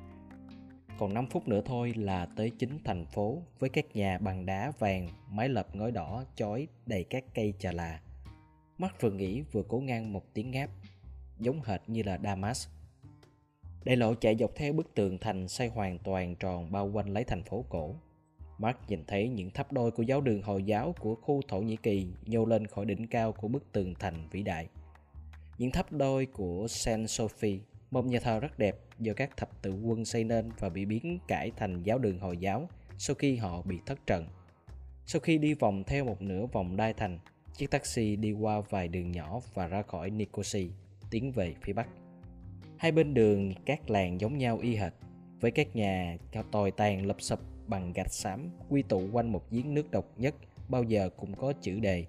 Còn 0.98 1.14
5 1.14 1.26
phút 1.26 1.48
nữa 1.48 1.60
thôi 1.64 1.94
là 1.96 2.26
tới 2.36 2.50
chính 2.58 2.78
thành 2.84 3.06
phố 3.06 3.42
với 3.58 3.70
các 3.70 3.96
nhà 3.96 4.18
bằng 4.18 4.46
đá 4.46 4.72
vàng, 4.78 5.08
mái 5.30 5.48
lợp 5.48 5.76
ngói 5.76 5.90
đỏ 5.90 6.24
chói 6.34 6.68
đầy 6.86 7.04
các 7.04 7.24
cây 7.34 7.54
trà 7.58 7.72
là. 7.72 8.00
Mắt 8.78 9.00
vừa 9.00 9.10
nghĩ 9.10 9.42
vừa 9.52 9.62
cố 9.62 9.80
ngang 9.80 10.12
một 10.12 10.34
tiếng 10.34 10.50
ngáp, 10.50 10.70
giống 11.38 11.62
hệt 11.62 11.80
như 11.86 12.02
là 12.02 12.18
Damas. 12.24 12.68
Đại 13.84 13.96
lộ 13.96 14.14
chạy 14.14 14.36
dọc 14.36 14.50
theo 14.54 14.72
bức 14.72 14.94
tường 14.94 15.18
thành 15.18 15.48
xây 15.48 15.68
hoàn 15.68 15.98
toàn 15.98 16.34
tròn 16.34 16.72
bao 16.72 16.86
quanh 16.86 17.08
lấy 17.08 17.24
thành 17.24 17.42
phố 17.42 17.64
cổ. 17.68 17.94
Mark 18.58 18.76
nhìn 18.88 19.04
thấy 19.06 19.28
những 19.28 19.50
tháp 19.50 19.72
đôi 19.72 19.90
của 19.90 20.02
giáo 20.02 20.20
đường 20.20 20.42
Hồi 20.42 20.62
giáo 20.64 20.94
của 21.00 21.14
khu 21.14 21.42
Thổ 21.48 21.60
Nhĩ 21.60 21.76
Kỳ 21.76 22.06
nhô 22.26 22.44
lên 22.44 22.66
khỏi 22.66 22.84
đỉnh 22.84 23.06
cao 23.06 23.32
của 23.32 23.48
bức 23.48 23.72
tường 23.72 23.94
thành 23.98 24.28
vĩ 24.30 24.42
đại. 24.42 24.68
Những 25.58 25.70
tháp 25.70 25.92
đôi 25.92 26.26
của 26.26 26.66
Saint 26.68 27.10
Sophie, 27.10 27.60
một 27.90 28.06
nhà 28.06 28.20
thờ 28.20 28.40
rất 28.40 28.58
đẹp 28.58 28.76
do 28.98 29.12
các 29.16 29.36
thập 29.36 29.62
tự 29.62 29.72
quân 29.72 30.04
xây 30.04 30.24
nên 30.24 30.50
và 30.58 30.68
bị 30.68 30.84
biến 30.84 31.18
cải 31.28 31.50
thành 31.56 31.82
giáo 31.82 31.98
đường 31.98 32.18
Hồi 32.18 32.36
giáo 32.36 32.68
sau 32.98 33.14
khi 33.14 33.36
họ 33.36 33.62
bị 33.62 33.78
thất 33.86 34.06
trận. 34.06 34.26
Sau 35.06 35.20
khi 35.20 35.38
đi 35.38 35.54
vòng 35.54 35.84
theo 35.84 36.04
một 36.04 36.22
nửa 36.22 36.46
vòng 36.46 36.76
đai 36.76 36.92
thành, 36.92 37.18
chiếc 37.56 37.70
taxi 37.70 38.16
đi 38.16 38.32
qua 38.32 38.60
vài 38.60 38.88
đường 38.88 39.12
nhỏ 39.12 39.40
và 39.54 39.66
ra 39.66 39.82
khỏi 39.82 40.10
Nicosia, 40.10 40.66
tiến 41.10 41.32
về 41.32 41.54
phía 41.62 41.72
bắc. 41.72 41.88
Hai 42.82 42.92
bên 42.92 43.14
đường 43.14 43.52
các 43.64 43.90
làng 43.90 44.20
giống 44.20 44.38
nhau 44.38 44.58
y 44.62 44.76
hệt, 44.76 44.92
với 45.40 45.50
các 45.50 45.76
nhà 45.76 46.16
cao 46.32 46.42
tồi 46.42 46.70
tàn 46.70 47.06
lập 47.06 47.16
sập 47.18 47.40
bằng 47.66 47.92
gạch 47.92 48.12
xám 48.12 48.50
quy 48.68 48.82
tụ 48.82 49.08
quanh 49.12 49.32
một 49.32 49.50
giếng 49.50 49.74
nước 49.74 49.90
độc 49.90 50.04
nhất 50.16 50.34
bao 50.68 50.82
giờ 50.82 51.10
cũng 51.16 51.34
có 51.34 51.52
chữ 51.52 51.80
đề 51.80 52.06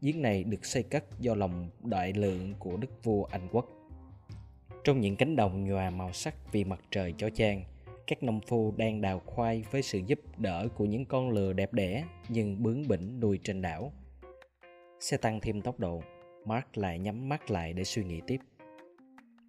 Giếng 0.00 0.22
này 0.22 0.44
được 0.44 0.64
xây 0.64 0.82
cất 0.82 1.20
do 1.20 1.34
lòng 1.34 1.68
đại 1.84 2.12
lượng 2.12 2.54
của 2.58 2.76
đức 2.76 3.04
vua 3.04 3.24
Anh 3.24 3.48
quốc. 3.52 3.66
Trong 4.84 5.00
những 5.00 5.16
cánh 5.16 5.36
đồng 5.36 5.64
nhòa 5.64 5.90
màu 5.90 6.12
sắc 6.12 6.52
vì 6.52 6.64
mặt 6.64 6.80
trời 6.90 7.14
chói 7.18 7.30
chang, 7.30 7.64
các 8.06 8.22
nông 8.22 8.40
phu 8.40 8.74
đang 8.76 9.00
đào 9.00 9.22
khoai 9.26 9.64
với 9.70 9.82
sự 9.82 10.00
giúp 10.06 10.18
đỡ 10.38 10.68
của 10.76 10.84
những 10.84 11.04
con 11.04 11.30
lừa 11.30 11.52
đẹp 11.52 11.72
đẽ 11.72 12.04
nhưng 12.28 12.62
bướng 12.62 12.88
bỉnh 12.88 13.20
nuôi 13.20 13.38
trên 13.42 13.62
đảo. 13.62 13.92
Xe 15.00 15.16
tăng 15.16 15.40
thêm 15.40 15.60
tốc 15.60 15.80
độ, 15.80 16.02
Mark 16.44 16.78
lại 16.78 16.98
nhắm 16.98 17.28
mắt 17.28 17.50
lại 17.50 17.72
để 17.72 17.84
suy 17.84 18.04
nghĩ 18.04 18.20
tiếp. 18.26 18.38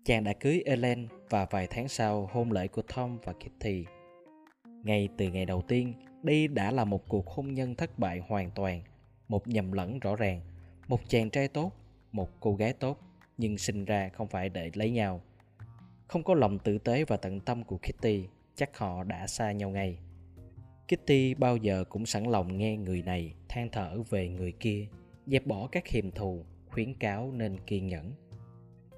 Chàng 0.06 0.24
đã 0.24 0.34
cưới 0.34 0.62
Ellen 0.66 1.08
và 1.30 1.46
vài 1.46 1.68
tháng 1.68 1.88
sau 1.88 2.30
hôn 2.32 2.52
lễ 2.52 2.68
của 2.68 2.82
Tom 2.96 3.18
và 3.24 3.34
Kitty. 3.34 3.86
Ngay 4.84 5.10
từ 5.18 5.28
ngày 5.30 5.46
đầu 5.46 5.62
tiên, 5.62 5.94
đây 6.24 6.48
đã 6.48 6.72
là 6.72 6.86
một 6.86 7.08
cuộc 7.08 7.28
hôn 7.28 7.54
nhân 7.54 7.76
thất 7.76 8.00
bại 8.00 8.22
hoàn 8.28 8.52
toàn 8.52 8.82
một 9.28 9.48
nhầm 9.48 9.72
lẫn 9.72 10.00
rõ 10.00 10.16
ràng. 10.16 10.42
Một 10.88 11.10
chàng 11.10 11.30
trai 11.30 11.48
tốt 11.48 11.72
một 12.12 12.30
cô 12.40 12.56
gái 12.56 12.74
tốt 12.74 13.00
nhưng 13.38 13.58
sinh 13.58 13.86
ra 13.86 14.10
không 14.10 14.28
phải 14.28 14.50
để 14.50 14.72
lấy 14.74 14.92
nhau. 14.92 15.22
Không 16.08 16.24
có 16.24 16.34
lòng 16.34 16.60
tử 16.60 16.78
tế 16.78 17.04
và 17.04 17.18
tận 17.18 17.40
tâm 17.40 17.64
của 17.64 17.78
kitty 17.78 18.24
chắc 18.56 18.78
họ 18.78 19.04
đã 19.04 19.28
xa 19.28 19.52
nhau 19.52 19.70
ngay. 19.70 19.98
Kitty 20.88 21.34
bao 21.34 21.58
giờ 21.58 21.84
cũng 21.90 22.06
sẵn 22.06 22.24
lòng 22.24 22.58
nghe 22.58 22.78
người 22.78 23.02
này 23.02 23.34
than 23.50 23.70
thở 23.72 24.04
về 24.10 24.30
người 24.30 24.52
kia 24.52 24.88
dẹp 25.26 25.46
bỏ 25.46 25.68
các 25.72 25.88
hiềm 25.88 26.12
thù 26.12 26.46
khuyến 26.70 26.94
cáo 26.94 27.32
nên 27.32 27.58
kiên 27.68 27.88
nhẫn. 27.88 28.14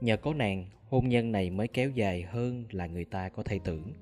Nhờ 0.02 0.18
có 0.18 0.34
nàng 0.34 0.66
hôn 0.92 1.10
nhân 1.10 1.32
này 1.32 1.50
mới 1.50 1.68
kéo 1.68 1.90
dài 1.90 2.22
hơn 2.22 2.66
là 2.72 2.88
người 2.88 3.06
ta 3.06 3.30
có 3.30 3.44
thể 3.44 3.60
tưởng 3.64 3.94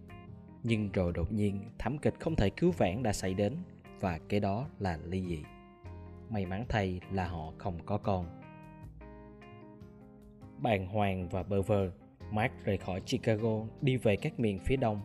nhưng 0.63 0.91
rồi 0.91 1.13
đột 1.13 1.31
nhiên 1.31 1.59
thảm 1.77 1.97
kịch 1.97 2.13
không 2.19 2.35
thể 2.35 2.49
cứu 2.49 2.71
vãn 2.71 3.03
đã 3.03 3.13
xảy 3.13 3.33
đến 3.33 3.53
và 3.99 4.19
cái 4.29 4.39
đó 4.39 4.67
là 4.79 4.99
ly 5.05 5.25
dị 5.25 5.43
may 6.29 6.45
mắn 6.45 6.65
thay 6.69 6.99
là 7.11 7.27
họ 7.27 7.53
không 7.57 7.79
có 7.85 7.97
con. 7.97 8.25
Bàng 10.57 10.87
hoàng 10.87 11.29
và 11.29 11.43
bơ 11.43 11.61
vơ, 11.61 11.91
Mark 12.31 12.53
rời 12.65 12.77
khỏi 12.77 13.01
Chicago 13.01 13.65
đi 13.81 13.97
về 13.97 14.15
các 14.15 14.39
miền 14.39 14.59
phía 14.59 14.75
đông. 14.75 15.01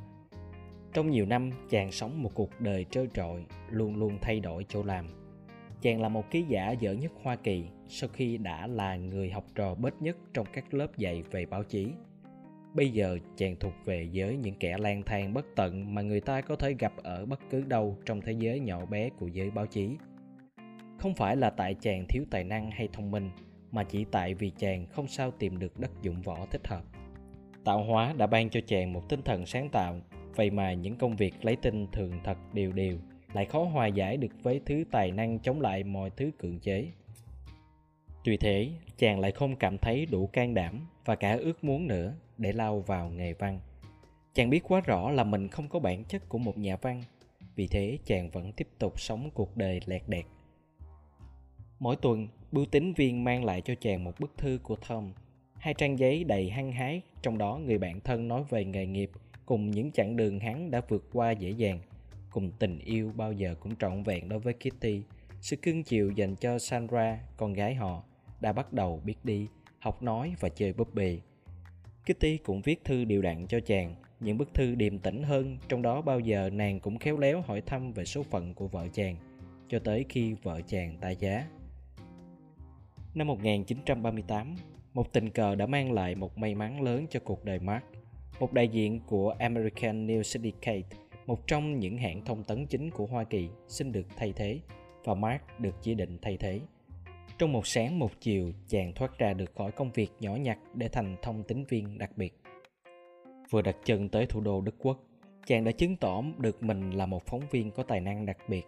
Trong 0.92 1.10
nhiều 1.10 1.26
năm, 1.26 1.50
chàng 1.70 1.92
sống 1.92 2.22
một 2.22 2.30
cuộc 2.34 2.60
đời 2.60 2.84
trơ 2.90 3.06
trọi, 3.14 3.44
luôn 3.70 3.96
luôn 3.96 4.18
thay 4.20 4.40
đổi 4.40 4.64
chỗ 4.68 4.82
làm. 4.82 5.23
Chàng 5.84 6.00
là 6.00 6.08
một 6.08 6.30
ký 6.30 6.44
giả 6.48 6.70
dở 6.70 6.92
nhất 6.92 7.12
Hoa 7.22 7.36
Kỳ 7.36 7.64
sau 7.88 8.10
khi 8.12 8.36
đã 8.38 8.66
là 8.66 8.96
người 8.96 9.30
học 9.30 9.44
trò 9.54 9.74
bết 9.74 9.94
nhất 10.00 10.16
trong 10.34 10.46
các 10.52 10.74
lớp 10.74 10.96
dạy 10.96 11.22
về 11.30 11.46
báo 11.46 11.64
chí. 11.64 11.88
Bây 12.74 12.90
giờ 12.90 13.18
chàng 13.36 13.56
thuộc 13.60 13.72
về 13.84 14.08
giới 14.12 14.36
những 14.36 14.54
kẻ 14.54 14.78
lang 14.78 15.02
thang 15.02 15.34
bất 15.34 15.46
tận 15.56 15.94
mà 15.94 16.02
người 16.02 16.20
ta 16.20 16.40
có 16.40 16.56
thể 16.56 16.74
gặp 16.78 16.92
ở 16.96 17.26
bất 17.26 17.40
cứ 17.50 17.62
đâu 17.62 17.98
trong 18.06 18.20
thế 18.20 18.32
giới 18.32 18.60
nhỏ 18.60 18.86
bé 18.86 19.08
của 19.08 19.26
giới 19.26 19.50
báo 19.50 19.66
chí. 19.66 19.96
Không 20.98 21.14
phải 21.14 21.36
là 21.36 21.50
tại 21.50 21.74
chàng 21.74 22.04
thiếu 22.08 22.24
tài 22.30 22.44
năng 22.44 22.70
hay 22.70 22.88
thông 22.92 23.10
minh, 23.10 23.30
mà 23.70 23.84
chỉ 23.84 24.04
tại 24.10 24.34
vì 24.34 24.50
chàng 24.50 24.86
không 24.86 25.08
sao 25.08 25.30
tìm 25.30 25.58
được 25.58 25.78
đất 25.78 25.90
dụng 26.02 26.22
võ 26.22 26.46
thích 26.50 26.66
hợp. 26.66 26.82
Tạo 27.64 27.84
hóa 27.84 28.14
đã 28.16 28.26
ban 28.26 28.50
cho 28.50 28.60
chàng 28.66 28.92
một 28.92 29.08
tinh 29.08 29.22
thần 29.22 29.46
sáng 29.46 29.68
tạo, 29.72 30.00
vậy 30.36 30.50
mà 30.50 30.72
những 30.72 30.96
công 30.96 31.16
việc 31.16 31.34
lấy 31.42 31.56
tinh 31.56 31.86
thường 31.92 32.12
thật 32.24 32.38
đều 32.52 32.72
đều 32.72 32.98
lại 33.34 33.44
khó 33.44 33.64
hòa 33.64 33.86
giải 33.86 34.16
được 34.16 34.42
với 34.42 34.60
thứ 34.66 34.84
tài 34.90 35.12
năng 35.12 35.38
chống 35.38 35.60
lại 35.60 35.84
mọi 35.84 36.10
thứ 36.10 36.30
cưỡng 36.38 36.58
chế 36.58 36.90
tuy 38.24 38.36
thế 38.36 38.70
chàng 38.98 39.20
lại 39.20 39.32
không 39.32 39.56
cảm 39.56 39.78
thấy 39.78 40.06
đủ 40.06 40.26
can 40.26 40.54
đảm 40.54 40.86
và 41.04 41.14
cả 41.14 41.32
ước 41.32 41.64
muốn 41.64 41.86
nữa 41.86 42.14
để 42.38 42.52
lao 42.52 42.80
vào 42.80 43.10
nghề 43.10 43.32
văn. 43.32 43.60
Chàng 44.34 44.50
biết 44.50 44.60
quá 44.68 44.80
rõ 44.80 45.10
là 45.10 45.24
mình 45.24 45.48
không 45.48 45.68
có 45.68 45.78
bản 45.78 46.04
chất 46.04 46.28
của 46.28 46.38
một 46.38 46.58
nhà 46.58 46.76
văn, 46.76 47.02
vì 47.56 47.66
thế 47.66 47.98
chàng 48.04 48.30
vẫn 48.30 48.52
tiếp 48.52 48.68
tục 48.78 49.00
sống 49.00 49.30
cuộc 49.34 49.56
đời 49.56 49.80
lẹt 49.86 50.02
đẹt. 50.06 50.24
Mỗi 51.78 51.96
tuần, 51.96 52.28
bưu 52.52 52.66
tín 52.66 52.92
viên 52.92 53.24
mang 53.24 53.44
lại 53.44 53.60
cho 53.60 53.74
chàng 53.80 54.04
một 54.04 54.20
bức 54.20 54.38
thư 54.38 54.58
của 54.62 54.76
Tom. 54.88 55.12
Hai 55.54 55.74
trang 55.74 55.98
giấy 55.98 56.24
đầy 56.24 56.50
hăng 56.50 56.72
hái, 56.72 57.00
trong 57.22 57.38
đó 57.38 57.60
người 57.64 57.78
bạn 57.78 58.00
thân 58.00 58.28
nói 58.28 58.44
về 58.50 58.64
nghề 58.64 58.86
nghiệp 58.86 59.10
cùng 59.46 59.70
những 59.70 59.92
chặng 59.92 60.16
đường 60.16 60.40
hắn 60.40 60.70
đã 60.70 60.80
vượt 60.88 61.04
qua 61.12 61.30
dễ 61.30 61.50
dàng, 61.50 61.80
cùng 62.34 62.50
tình 62.58 62.78
yêu 62.78 63.12
bao 63.16 63.32
giờ 63.32 63.54
cũng 63.60 63.76
trọn 63.76 64.02
vẹn 64.02 64.28
đối 64.28 64.38
với 64.38 64.54
Kitty, 64.54 65.02
sự 65.40 65.56
cưng 65.56 65.82
chiều 65.82 66.10
dành 66.10 66.36
cho 66.36 66.58
Sandra, 66.58 67.18
con 67.36 67.52
gái 67.52 67.74
họ, 67.74 68.02
đã 68.40 68.52
bắt 68.52 68.72
đầu 68.72 69.00
biết 69.04 69.24
đi, 69.24 69.48
học 69.78 70.02
nói 70.02 70.34
và 70.40 70.48
chơi 70.48 70.72
búp 70.72 70.94
bê. 70.94 71.18
Kitty 72.02 72.36
cũng 72.36 72.62
viết 72.62 72.84
thư 72.84 73.04
điều 73.04 73.22
đặn 73.22 73.46
cho 73.46 73.60
chàng, 73.60 73.94
những 74.20 74.38
bức 74.38 74.54
thư 74.54 74.74
điềm 74.74 74.98
tĩnh 74.98 75.22
hơn, 75.22 75.58
trong 75.68 75.82
đó 75.82 76.00
bao 76.00 76.20
giờ 76.20 76.50
nàng 76.50 76.80
cũng 76.80 76.98
khéo 76.98 77.18
léo 77.18 77.40
hỏi 77.40 77.60
thăm 77.60 77.92
về 77.92 78.04
số 78.04 78.22
phận 78.22 78.54
của 78.54 78.68
vợ 78.68 78.88
chàng, 78.92 79.16
cho 79.68 79.78
tới 79.78 80.04
khi 80.08 80.34
vợ 80.42 80.60
chàng 80.66 80.96
tài 81.00 81.16
giá. 81.16 81.48
Năm 83.14 83.26
1938, 83.26 84.54
một 84.94 85.12
tình 85.12 85.30
cờ 85.30 85.54
đã 85.54 85.66
mang 85.66 85.92
lại 85.92 86.14
một 86.14 86.38
may 86.38 86.54
mắn 86.54 86.82
lớn 86.82 87.06
cho 87.10 87.20
cuộc 87.20 87.44
đời 87.44 87.58
Mark. 87.58 87.84
Một 88.40 88.52
đại 88.52 88.68
diện 88.68 89.00
của 89.06 89.30
American 89.30 90.06
News 90.06 90.22
Syndicate, 90.22 90.96
một 91.26 91.46
trong 91.46 91.78
những 91.78 91.98
hãng 91.98 92.24
thông 92.24 92.44
tấn 92.44 92.66
chính 92.66 92.90
của 92.90 93.06
Hoa 93.06 93.24
Kỳ, 93.24 93.48
xin 93.68 93.92
được 93.92 94.06
thay 94.16 94.32
thế 94.36 94.60
và 95.04 95.14
Mark 95.14 95.42
được 95.58 95.74
chỉ 95.82 95.94
định 95.94 96.18
thay 96.22 96.36
thế. 96.36 96.60
Trong 97.38 97.52
một 97.52 97.66
sáng 97.66 97.98
một 97.98 98.10
chiều, 98.20 98.52
chàng 98.68 98.92
thoát 98.92 99.18
ra 99.18 99.32
được 99.32 99.54
khỏi 99.54 99.72
công 99.72 99.92
việc 99.92 100.10
nhỏ 100.20 100.36
nhặt 100.36 100.58
để 100.74 100.88
thành 100.88 101.16
thông 101.22 101.42
tín 101.42 101.64
viên 101.64 101.98
đặc 101.98 102.10
biệt. 102.16 102.40
Vừa 103.50 103.62
đặt 103.62 103.76
chân 103.84 104.08
tới 104.08 104.26
thủ 104.26 104.40
đô 104.40 104.60
Đức 104.60 104.74
Quốc, 104.78 104.98
chàng 105.46 105.64
đã 105.64 105.72
chứng 105.72 105.96
tỏ 105.96 106.22
được 106.38 106.62
mình 106.62 106.90
là 106.90 107.06
một 107.06 107.26
phóng 107.26 107.42
viên 107.50 107.70
có 107.70 107.82
tài 107.82 108.00
năng 108.00 108.26
đặc 108.26 108.38
biệt, 108.48 108.66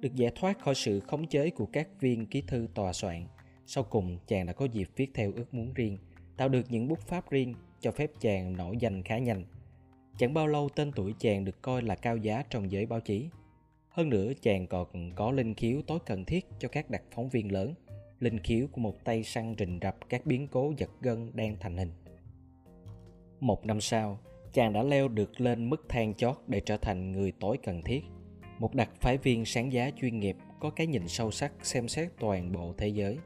được 0.00 0.14
giải 0.14 0.32
thoát 0.34 0.58
khỏi 0.58 0.74
sự 0.74 1.00
khống 1.00 1.26
chế 1.26 1.50
của 1.50 1.66
các 1.66 1.88
viên 2.00 2.26
ký 2.26 2.42
thư 2.46 2.68
tòa 2.74 2.92
soạn. 2.92 3.26
Sau 3.66 3.84
cùng, 3.84 4.18
chàng 4.26 4.46
đã 4.46 4.52
có 4.52 4.64
dịp 4.64 4.88
viết 4.96 5.10
theo 5.14 5.32
ước 5.36 5.54
muốn 5.54 5.74
riêng, 5.74 5.98
tạo 6.36 6.48
được 6.48 6.62
những 6.68 6.88
bút 6.88 6.98
pháp 7.00 7.30
riêng 7.30 7.54
cho 7.80 7.90
phép 7.90 8.10
chàng 8.20 8.56
nổi 8.56 8.76
danh 8.76 9.02
khá 9.02 9.18
nhanh. 9.18 9.44
Chẳng 10.18 10.34
bao 10.34 10.46
lâu 10.46 10.68
tên 10.68 10.92
tuổi 10.92 11.14
chàng 11.18 11.44
được 11.44 11.62
coi 11.62 11.82
là 11.82 11.94
cao 11.94 12.16
giá 12.16 12.42
trong 12.50 12.72
giới 12.72 12.86
báo 12.86 13.00
chí. 13.00 13.28
Hơn 13.88 14.08
nữa, 14.08 14.32
chàng 14.42 14.66
còn 14.66 15.12
có 15.14 15.30
linh 15.30 15.54
khiếu 15.54 15.82
tối 15.86 15.98
cần 16.06 16.24
thiết 16.24 16.46
cho 16.58 16.68
các 16.68 16.90
đặc 16.90 17.02
phóng 17.14 17.28
viên 17.28 17.52
lớn, 17.52 17.74
linh 18.20 18.38
khiếu 18.38 18.66
của 18.72 18.80
một 18.80 19.04
tay 19.04 19.22
săn 19.22 19.54
rình 19.58 19.78
rập 19.82 20.08
các 20.08 20.26
biến 20.26 20.48
cố 20.48 20.72
giật 20.76 20.90
gân 21.00 21.30
đang 21.34 21.56
thành 21.60 21.76
hình. 21.76 21.90
Một 23.40 23.66
năm 23.66 23.80
sau, 23.80 24.18
chàng 24.52 24.72
đã 24.72 24.82
leo 24.82 25.08
được 25.08 25.40
lên 25.40 25.70
mức 25.70 25.84
thang 25.88 26.14
chót 26.14 26.36
để 26.46 26.60
trở 26.60 26.76
thành 26.76 27.12
người 27.12 27.32
tối 27.40 27.58
cần 27.62 27.82
thiết. 27.82 28.04
Một 28.58 28.74
đặc 28.74 28.90
phái 29.00 29.16
viên 29.16 29.44
sáng 29.44 29.72
giá 29.72 29.90
chuyên 30.00 30.20
nghiệp 30.20 30.36
có 30.60 30.70
cái 30.70 30.86
nhìn 30.86 31.08
sâu 31.08 31.30
sắc 31.30 31.52
xem 31.62 31.88
xét 31.88 32.08
toàn 32.18 32.52
bộ 32.52 32.74
thế 32.78 32.88
giới. 32.88 33.18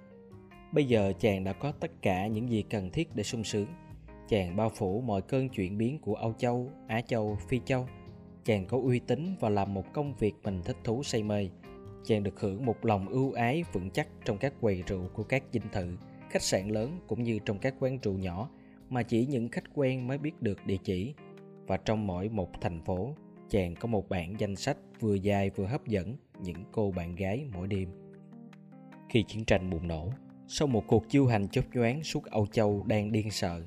Bây 0.72 0.84
giờ 0.84 1.12
chàng 1.20 1.44
đã 1.44 1.52
có 1.52 1.72
tất 1.72 1.90
cả 2.02 2.26
những 2.26 2.50
gì 2.50 2.64
cần 2.70 2.90
thiết 2.90 3.08
để 3.14 3.22
sung 3.22 3.44
sướng. 3.44 3.66
Chàng 4.28 4.56
bao 4.56 4.68
phủ 4.68 5.00
mọi 5.00 5.22
cơn 5.22 5.48
chuyển 5.48 5.78
biến 5.78 5.98
của 5.98 6.14
Âu 6.14 6.32
Châu, 6.38 6.70
Á 6.86 7.00
Châu, 7.00 7.38
Phi 7.48 7.60
Châu. 7.64 7.86
Chàng 8.44 8.66
có 8.66 8.78
uy 8.78 8.98
tín 8.98 9.34
và 9.40 9.48
làm 9.48 9.74
một 9.74 9.92
công 9.92 10.14
việc 10.14 10.34
mình 10.44 10.62
thích 10.64 10.76
thú 10.84 11.02
say 11.02 11.22
mê. 11.22 11.48
Chàng 12.04 12.22
được 12.22 12.40
hưởng 12.40 12.66
một 12.66 12.84
lòng 12.84 13.08
ưu 13.08 13.32
ái 13.32 13.64
vững 13.72 13.90
chắc 13.90 14.08
trong 14.24 14.38
các 14.38 14.52
quầy 14.60 14.82
rượu 14.86 15.08
của 15.14 15.22
các 15.22 15.42
dinh 15.52 15.62
thự, 15.72 15.96
khách 16.30 16.42
sạn 16.42 16.68
lớn 16.68 16.98
cũng 17.06 17.22
như 17.22 17.38
trong 17.44 17.58
các 17.58 17.74
quán 17.80 17.98
rượu 18.02 18.14
nhỏ 18.14 18.50
mà 18.90 19.02
chỉ 19.02 19.26
những 19.26 19.48
khách 19.48 19.64
quen 19.74 20.06
mới 20.06 20.18
biết 20.18 20.42
được 20.42 20.66
địa 20.66 20.78
chỉ. 20.84 21.14
Và 21.66 21.76
trong 21.76 22.06
mỗi 22.06 22.28
một 22.28 22.48
thành 22.60 22.84
phố, 22.84 23.14
chàng 23.50 23.74
có 23.74 23.88
một 23.88 24.08
bản 24.08 24.34
danh 24.38 24.56
sách 24.56 24.76
vừa 25.00 25.14
dài 25.14 25.50
vừa 25.50 25.66
hấp 25.66 25.86
dẫn 25.86 26.16
những 26.42 26.64
cô 26.72 26.90
bạn 26.90 27.14
gái 27.14 27.46
mỗi 27.52 27.66
đêm. 27.66 27.88
Khi 29.08 29.24
chiến 29.28 29.44
tranh 29.44 29.70
bùng 29.70 29.88
nổ, 29.88 30.12
sau 30.48 30.68
một 30.68 30.84
cuộc 30.86 31.08
chiêu 31.08 31.26
hành 31.26 31.48
chốt 31.48 31.64
nhoáng 31.72 32.02
suốt 32.02 32.24
Âu 32.24 32.46
Châu 32.46 32.84
đang 32.86 33.12
điên 33.12 33.30
sợ, 33.30 33.62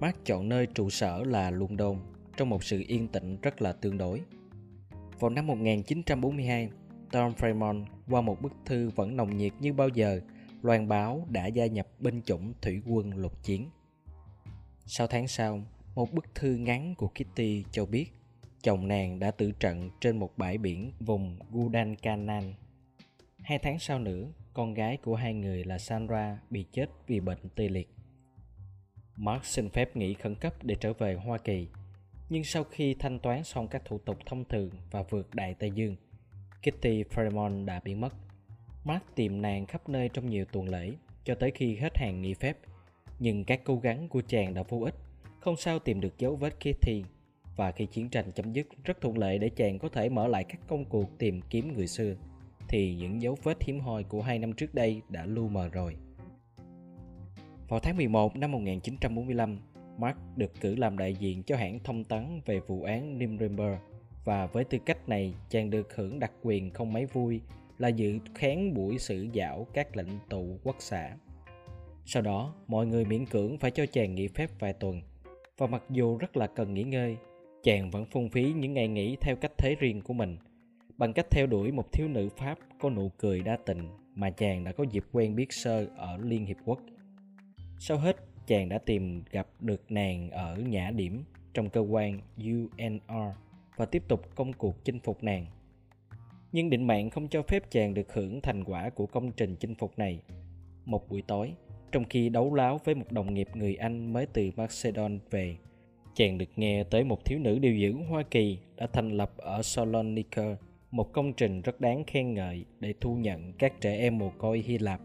Mark 0.00 0.24
chọn 0.24 0.48
nơi 0.48 0.66
trụ 0.66 0.90
sở 0.90 1.22
là 1.24 1.50
London 1.50 1.98
trong 2.36 2.48
một 2.48 2.64
sự 2.64 2.84
yên 2.88 3.08
tĩnh 3.08 3.36
rất 3.42 3.62
là 3.62 3.72
tương 3.72 3.98
đối. 3.98 4.20
Vào 5.20 5.30
năm 5.30 5.46
1942, 5.46 6.68
Tom 7.12 7.32
Fremont 7.32 7.84
qua 8.08 8.20
một 8.20 8.42
bức 8.42 8.52
thư 8.64 8.90
vẫn 8.90 9.16
nồng 9.16 9.36
nhiệt 9.36 9.52
như 9.60 9.72
bao 9.72 9.88
giờ, 9.88 10.20
loan 10.62 10.88
báo 10.88 11.26
đã 11.30 11.46
gia 11.46 11.66
nhập 11.66 11.88
binh 11.98 12.22
chủng 12.22 12.52
thủy 12.62 12.80
quân 12.86 13.16
lục 13.16 13.42
chiến. 13.42 13.70
Sau 14.86 15.06
tháng 15.06 15.28
sau, 15.28 15.62
một 15.94 16.12
bức 16.12 16.34
thư 16.34 16.54
ngắn 16.54 16.94
của 16.94 17.08
Kitty 17.08 17.64
cho 17.70 17.86
biết 17.86 18.12
chồng 18.62 18.88
nàng 18.88 19.18
đã 19.18 19.30
tử 19.30 19.52
trận 19.60 19.90
trên 20.00 20.18
một 20.18 20.30
bãi 20.36 20.58
biển 20.58 20.92
vùng 21.00 21.38
Guadalcanal. 21.50 22.44
Hai 23.42 23.58
tháng 23.58 23.78
sau 23.78 23.98
nữa, 23.98 24.32
con 24.54 24.74
gái 24.74 24.96
của 24.96 25.14
hai 25.14 25.34
người 25.34 25.64
là 25.64 25.78
Sandra 25.78 26.38
bị 26.50 26.64
chết 26.72 26.86
vì 27.06 27.20
bệnh 27.20 27.38
tê 27.54 27.68
liệt. 27.68 27.93
Mark 29.16 29.44
xin 29.44 29.70
phép 29.70 29.96
nghỉ 29.96 30.14
khẩn 30.14 30.34
cấp 30.34 30.54
để 30.62 30.76
trở 30.80 30.92
về 30.92 31.14
Hoa 31.14 31.38
Kỳ, 31.38 31.66
nhưng 32.28 32.44
sau 32.44 32.64
khi 32.64 32.94
thanh 32.94 33.18
toán 33.18 33.44
xong 33.44 33.68
các 33.68 33.82
thủ 33.84 33.98
tục 33.98 34.18
thông 34.26 34.44
thường 34.44 34.70
và 34.90 35.02
vượt 35.02 35.34
Đại 35.34 35.54
Tây 35.54 35.70
Dương, 35.70 35.96
Kitty 36.62 37.02
Fremont 37.02 37.66
đã 37.66 37.80
biến 37.84 38.00
mất. 38.00 38.14
Mark 38.84 39.04
tìm 39.14 39.42
nàng 39.42 39.66
khắp 39.66 39.88
nơi 39.88 40.08
trong 40.08 40.30
nhiều 40.30 40.44
tuần 40.44 40.68
lễ 40.68 40.92
cho 41.24 41.34
tới 41.34 41.50
khi 41.50 41.76
hết 41.76 41.98
hàng 41.98 42.22
nghỉ 42.22 42.34
phép, 42.34 42.56
nhưng 43.18 43.44
các 43.44 43.60
cố 43.64 43.76
gắng 43.76 44.08
của 44.08 44.22
chàng 44.28 44.54
đã 44.54 44.62
vô 44.62 44.80
ích, 44.80 44.94
không 45.40 45.56
sao 45.56 45.78
tìm 45.78 46.00
được 46.00 46.18
dấu 46.18 46.36
vết 46.36 46.54
Kitty 46.60 47.04
và 47.56 47.72
khi 47.72 47.86
chiến 47.86 48.08
tranh 48.08 48.32
chấm 48.32 48.52
dứt 48.52 48.66
rất 48.84 49.00
thuận 49.00 49.18
lợi 49.18 49.38
để 49.38 49.48
chàng 49.48 49.78
có 49.78 49.88
thể 49.88 50.08
mở 50.08 50.26
lại 50.26 50.44
các 50.44 50.60
công 50.68 50.84
cuộc 50.84 51.18
tìm 51.18 51.40
kiếm 51.50 51.72
người 51.72 51.86
xưa 51.86 52.14
thì 52.68 52.94
những 52.94 53.22
dấu 53.22 53.38
vết 53.42 53.62
hiếm 53.62 53.80
hoi 53.80 54.04
của 54.04 54.22
hai 54.22 54.38
năm 54.38 54.52
trước 54.52 54.74
đây 54.74 55.02
đã 55.08 55.26
lu 55.26 55.48
mờ 55.48 55.68
rồi. 55.68 55.96
Vào 57.68 57.80
tháng 57.80 57.96
11 57.96 58.36
năm 58.36 58.52
1945, 58.52 59.58
Mark 59.98 60.16
được 60.36 60.60
cử 60.60 60.74
làm 60.74 60.98
đại 60.98 61.14
diện 61.14 61.42
cho 61.42 61.56
hãng 61.56 61.78
thông 61.84 62.04
tấn 62.04 62.40
về 62.46 62.60
vụ 62.60 62.82
án 62.82 63.18
Nuremberg 63.18 63.78
và 64.24 64.46
với 64.46 64.64
tư 64.64 64.78
cách 64.86 65.08
này 65.08 65.34
chàng 65.48 65.70
được 65.70 65.96
hưởng 65.96 66.18
đặc 66.18 66.32
quyền 66.42 66.70
không 66.70 66.92
mấy 66.92 67.06
vui 67.06 67.40
là 67.78 67.88
dự 67.88 68.18
kháng 68.34 68.74
buổi 68.74 68.98
xử 68.98 69.26
giảo 69.34 69.66
các 69.74 69.96
lệnh 69.96 70.08
tụ 70.28 70.58
quốc 70.62 70.76
xã. 70.78 71.16
Sau 72.04 72.22
đó, 72.22 72.54
mọi 72.66 72.86
người 72.86 73.04
miễn 73.04 73.26
cưỡng 73.26 73.58
phải 73.58 73.70
cho 73.70 73.86
chàng 73.86 74.14
nghỉ 74.14 74.28
phép 74.28 74.50
vài 74.58 74.72
tuần 74.72 75.00
và 75.58 75.66
mặc 75.66 75.82
dù 75.90 76.18
rất 76.18 76.36
là 76.36 76.46
cần 76.46 76.74
nghỉ 76.74 76.82
ngơi, 76.82 77.16
chàng 77.62 77.90
vẫn 77.90 78.04
phung 78.04 78.28
phí 78.28 78.52
những 78.52 78.74
ngày 78.74 78.88
nghỉ 78.88 79.16
theo 79.20 79.36
cách 79.36 79.52
thế 79.58 79.74
riêng 79.78 80.00
của 80.00 80.14
mình 80.14 80.36
bằng 80.96 81.12
cách 81.12 81.26
theo 81.30 81.46
đuổi 81.46 81.72
một 81.72 81.92
thiếu 81.92 82.08
nữ 82.08 82.28
Pháp 82.36 82.58
có 82.80 82.90
nụ 82.90 83.10
cười 83.18 83.40
đa 83.40 83.58
tình 83.66 83.88
mà 84.14 84.30
chàng 84.30 84.64
đã 84.64 84.72
có 84.72 84.84
dịp 84.90 85.04
quen 85.12 85.36
biết 85.36 85.46
sơ 85.50 85.86
ở 85.96 86.16
Liên 86.22 86.46
Hiệp 86.46 86.56
Quốc. 86.64 86.78
Sau 87.86 87.98
hết, 87.98 88.16
chàng 88.46 88.68
đã 88.68 88.78
tìm 88.78 89.22
gặp 89.30 89.46
được 89.60 89.82
nàng 89.88 90.30
ở 90.30 90.56
Nhã 90.56 90.90
Điểm 90.90 91.24
trong 91.54 91.70
cơ 91.70 91.80
quan 91.80 92.20
UNR 92.36 93.36
và 93.76 93.86
tiếp 93.86 94.02
tục 94.08 94.34
công 94.34 94.52
cuộc 94.52 94.84
chinh 94.84 95.00
phục 95.00 95.22
nàng. 95.22 95.46
Nhưng 96.52 96.70
định 96.70 96.86
mạng 96.86 97.10
không 97.10 97.28
cho 97.28 97.42
phép 97.42 97.70
chàng 97.70 97.94
được 97.94 98.12
hưởng 98.12 98.40
thành 98.40 98.64
quả 98.64 98.90
của 98.90 99.06
công 99.06 99.32
trình 99.32 99.56
chinh 99.56 99.74
phục 99.74 99.98
này. 99.98 100.22
Một 100.84 101.08
buổi 101.08 101.22
tối, 101.22 101.52
trong 101.92 102.04
khi 102.04 102.28
đấu 102.28 102.54
láo 102.54 102.80
với 102.84 102.94
một 102.94 103.12
đồng 103.12 103.34
nghiệp 103.34 103.48
người 103.54 103.76
Anh 103.76 104.12
mới 104.12 104.26
từ 104.26 104.50
Macedon 104.56 105.18
về, 105.30 105.56
chàng 106.14 106.38
được 106.38 106.50
nghe 106.56 106.84
tới 106.84 107.04
một 107.04 107.24
thiếu 107.24 107.38
nữ 107.38 107.58
điều 107.58 107.80
dưỡng 107.80 108.04
Hoa 108.04 108.22
Kỳ 108.30 108.58
đã 108.76 108.86
thành 108.92 109.10
lập 109.10 109.32
ở 109.36 109.62
Salonika 109.62 110.56
một 110.90 111.12
công 111.12 111.32
trình 111.32 111.60
rất 111.60 111.80
đáng 111.80 112.04
khen 112.06 112.34
ngợi 112.34 112.64
để 112.80 112.94
thu 113.00 113.16
nhận 113.16 113.52
các 113.52 113.80
trẻ 113.80 113.96
em 113.96 114.18
mồ 114.18 114.30
côi 114.38 114.64
Hy 114.66 114.78
Lạp. 114.78 115.00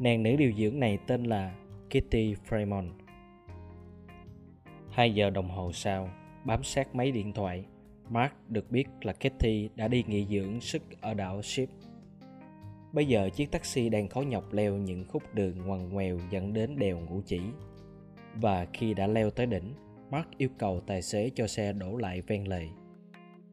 Nàng 0.00 0.22
nữ 0.22 0.36
điều 0.36 0.52
dưỡng 0.52 0.80
này 0.80 0.98
tên 1.06 1.24
là 1.24 1.54
Kitty 1.90 2.34
Fremont. 2.34 2.90
Hai 4.90 5.14
giờ 5.14 5.30
đồng 5.30 5.50
hồ 5.50 5.72
sau, 5.72 6.10
bám 6.44 6.62
sát 6.62 6.94
máy 6.94 7.12
điện 7.12 7.32
thoại, 7.32 7.64
Mark 8.08 8.32
được 8.48 8.70
biết 8.70 8.88
là 9.02 9.12
Kitty 9.12 9.68
đã 9.74 9.88
đi 9.88 10.04
nghỉ 10.06 10.26
dưỡng 10.30 10.60
sức 10.60 10.82
ở 11.00 11.14
đảo 11.14 11.42
Ship. 11.42 11.68
Bây 12.92 13.06
giờ 13.06 13.30
chiếc 13.34 13.50
taxi 13.50 13.88
đang 13.88 14.08
khó 14.08 14.20
nhọc 14.20 14.52
leo 14.52 14.76
những 14.76 15.04
khúc 15.08 15.22
đường 15.34 15.58
ngoằn 15.66 15.88
ngoèo 15.88 16.18
dẫn 16.30 16.52
đến 16.52 16.78
đèo 16.78 17.00
ngũ 17.00 17.20
chỉ. 17.26 17.40
Và 18.34 18.66
khi 18.72 18.94
đã 18.94 19.06
leo 19.06 19.30
tới 19.30 19.46
đỉnh, 19.46 19.74
Mark 20.10 20.28
yêu 20.38 20.48
cầu 20.58 20.80
tài 20.80 21.02
xế 21.02 21.30
cho 21.34 21.46
xe 21.46 21.72
đổ 21.72 21.96
lại 21.96 22.22
ven 22.22 22.44
lề. 22.44 22.62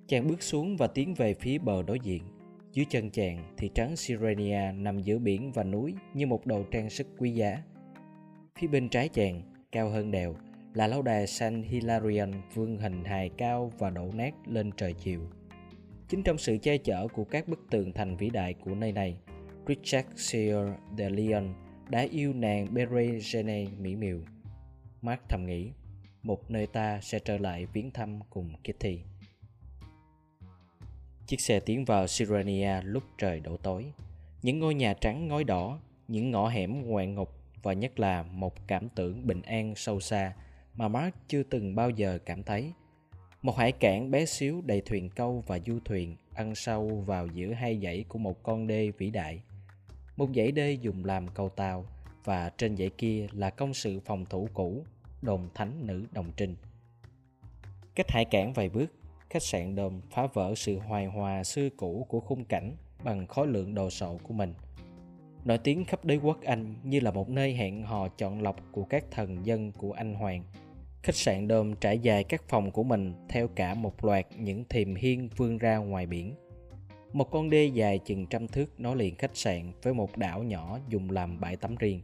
Chàng 0.08 0.28
bước 0.28 0.44
xuống 0.44 0.78
và 0.78 0.88
tiến 0.88 1.14
về 1.14 1.34
phía 1.34 1.58
bờ 1.58 1.84
đối 1.84 2.00
diện. 2.00 2.24
Dưới 2.72 2.86
chân 2.90 3.10
chàng, 3.10 3.54
thị 3.58 3.72
trấn 3.74 3.96
Sirenia 3.96 4.72
nằm 4.72 5.00
giữa 5.00 5.20
biển 5.20 5.52
và 5.52 5.64
núi 5.64 5.94
như 6.14 6.28
một 6.28 6.46
đầu 6.46 6.66
trang 6.72 6.90
sức 6.90 7.08
quý 7.18 7.32
giá. 7.32 7.64
Phía 8.60 8.68
bên 8.68 8.90
trái 8.90 9.10
chàng, 9.10 9.42
cao 9.72 9.90
hơn 9.90 10.12
đèo, 10.12 10.36
là 10.74 10.88
lâu 10.88 11.02
đài 11.02 11.28
San 11.28 11.64
Hilarion 11.64 12.32
vương 12.54 12.78
hình 12.78 13.04
hài 13.04 13.30
cao 13.30 13.72
và 13.78 13.90
đổ 13.90 14.12
nát 14.14 14.34
lên 14.46 14.72
trời 14.78 14.94
chiều. 14.94 15.22
Chính 16.08 16.24
trong 16.24 16.38
sự 16.38 16.58
che 16.58 16.78
chở 16.78 17.08
của 17.08 17.24
các 17.24 17.48
bức 17.48 17.60
tường 17.70 17.94
thành 17.94 18.18
vĩ 18.18 18.30
đại 18.30 18.54
của 18.54 18.76
nơi 18.76 18.92
này, 18.92 19.18
Richard 19.68 20.08
Sear 20.16 20.68
de 20.98 21.10
Leon 21.10 21.54
đã 21.90 22.08
yêu 22.12 22.34
nàng 22.34 22.66
Berejene 22.74 23.68
mỹ 23.80 23.96
miều. 23.96 24.20
Mark 25.02 25.22
thầm 25.30 25.46
nghĩ, 25.46 25.72
một 26.24 26.52
nơi 26.52 26.68
ta 26.68 27.00
sẽ 27.02 27.20
trở 27.20 27.38
lại 27.38 27.66
viếng 27.66 27.92
thăm 27.92 28.20
cùng 28.30 28.54
Kitty. 28.64 29.00
Chiếc 31.28 31.42
xe 31.42 31.60
tiến 31.60 31.86
vào 31.86 32.08
Sirenia 32.08 32.82
lúc 32.82 33.04
trời 33.18 33.40
đổ 33.40 33.58
tối. 33.58 33.92
Những 34.42 34.60
ngôi 34.60 34.74
nhà 34.74 34.94
trắng 34.94 35.28
ngói 35.28 35.44
đỏ, 35.44 35.80
những 36.08 36.32
ngõ 36.32 36.50
hẻm 36.50 36.82
ngoạn 36.82 37.16
ngục 37.16 37.43
và 37.64 37.74
nhất 37.74 38.00
là 38.00 38.24
một 38.24 38.68
cảm 38.68 38.90
tưởng 38.90 39.28
bình 39.28 39.42
an 39.42 39.76
sâu 39.76 40.00
xa 40.00 40.34
mà 40.76 40.88
Mark 40.88 41.16
chưa 41.28 41.44
từng 41.44 41.76
bao 41.76 41.90
giờ 41.90 42.20
cảm 42.26 42.44
thấy. 42.44 42.74
Một 43.42 43.58
hải 43.58 43.72
cảng 43.72 44.12
bé 44.12 44.26
xíu 44.26 44.62
đầy 44.66 44.82
thuyền 44.82 45.10
câu 45.10 45.44
và 45.48 45.60
du 45.60 45.80
thuyền 45.86 46.16
ăn 46.34 46.56
sâu 46.56 47.04
vào 47.06 47.28
giữa 47.28 47.54
hai 47.54 47.80
dãy 47.84 48.06
của 48.08 48.20
một 48.20 48.44
con 48.44 48.68
đê 48.68 48.92
vĩ 48.98 49.10
đại. 49.10 49.44
Một 50.18 50.30
dãy 50.36 50.52
đê 50.52 50.72
dùng 50.72 51.06
làm 51.06 51.28
cầu 51.28 51.50
tàu 51.50 51.86
và 52.24 52.50
trên 52.58 52.78
dãy 52.78 52.90
kia 52.90 53.28
là 53.32 53.50
công 53.50 53.74
sự 53.74 54.00
phòng 54.00 54.26
thủ 54.26 54.48
cũ, 54.54 54.86
đồn 55.22 55.50
thánh 55.54 55.88
nữ 55.88 56.06
đồng 56.12 56.32
trinh. 56.38 56.56
Cách 57.96 58.12
hải 58.12 58.26
cảng 58.26 58.54
vài 58.54 58.70
bước, 58.70 58.94
khách 59.30 59.44
sạn 59.44 59.76
đồn 59.76 60.02
phá 60.12 60.28
vỡ 60.34 60.54
sự 60.56 60.80
hoài 60.80 61.06
hòa 61.06 61.44
xưa 61.44 61.70
cũ 61.70 62.06
của 62.10 62.20
khung 62.20 62.46
cảnh 62.46 62.76
bằng 63.04 63.28
khối 63.28 63.48
lượng 63.48 63.76
đồ 63.76 63.90
sộ 63.90 64.18
của 64.24 64.34
mình. 64.34 64.54
Nổi 65.46 65.58
tiếng 65.58 65.86
khắp 65.86 66.06
đế 66.06 66.16
quốc 66.16 66.42
Anh 66.44 66.76
như 66.84 67.00
là 67.00 67.12
một 67.12 67.30
nơi 67.30 67.54
hẹn 67.54 67.84
hò 67.84 68.08
chọn 68.08 68.42
lọc 68.42 68.56
của 68.72 68.84
các 68.84 69.06
thần 69.12 69.46
dân 69.46 69.72
của 69.72 69.92
Anh 69.92 70.14
Hoàng. 70.14 70.44
Khách 71.02 71.16
sạn 71.16 71.50
Dome 71.50 71.76
trải 71.82 72.00
dài 72.00 72.24
các 72.24 72.44
phòng 72.48 72.72
của 72.72 72.84
mình 72.84 73.14
theo 73.30 73.48
cả 73.48 73.74
một 73.74 74.06
loạt 74.06 74.26
những 74.38 74.64
thềm 74.70 74.96
hiên 74.96 75.30
vươn 75.38 75.58
ra 75.58 75.78
ngoài 75.78 76.06
biển. 76.06 76.36
Một 77.14 77.32
con 77.32 77.50
đê 77.50 77.66
dài 77.66 78.00
chừng 78.00 78.26
trăm 78.26 78.48
thước 78.48 78.80
nối 78.80 78.96
liền 78.96 79.16
khách 79.16 79.38
sạn 79.38 79.72
với 79.82 79.94
một 79.94 80.18
đảo 80.18 80.44
nhỏ 80.44 80.80
dùng 80.90 81.10
làm 81.10 81.40
bãi 81.40 81.56
tắm 81.56 81.76
riêng. 81.76 82.02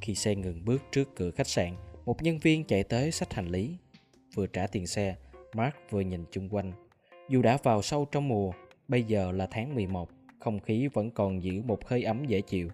Khi 0.00 0.14
xe 0.14 0.34
ngừng 0.34 0.64
bước 0.64 0.82
trước 0.92 1.16
cửa 1.16 1.30
khách 1.30 1.46
sạn, 1.48 1.74
một 2.06 2.22
nhân 2.22 2.38
viên 2.38 2.64
chạy 2.64 2.84
tới 2.84 3.10
xách 3.10 3.34
hành 3.34 3.46
lý. 3.46 3.76
Vừa 4.34 4.46
trả 4.46 4.66
tiền 4.66 4.86
xe, 4.86 5.16
Mark 5.54 5.74
vừa 5.90 6.00
nhìn 6.00 6.24
chung 6.30 6.48
quanh. 6.48 6.72
Dù 7.28 7.42
đã 7.42 7.58
vào 7.62 7.82
sâu 7.82 8.04
trong 8.12 8.28
mùa, 8.28 8.52
bây 8.88 9.02
giờ 9.02 9.32
là 9.32 9.48
tháng 9.50 9.74
11, 9.74 10.08
không 10.44 10.60
khí 10.60 10.88
vẫn 10.88 11.10
còn 11.10 11.42
giữ 11.42 11.62
một 11.62 11.88
hơi 11.88 12.02
ấm 12.02 12.24
dễ 12.24 12.40
chịu 12.40 12.68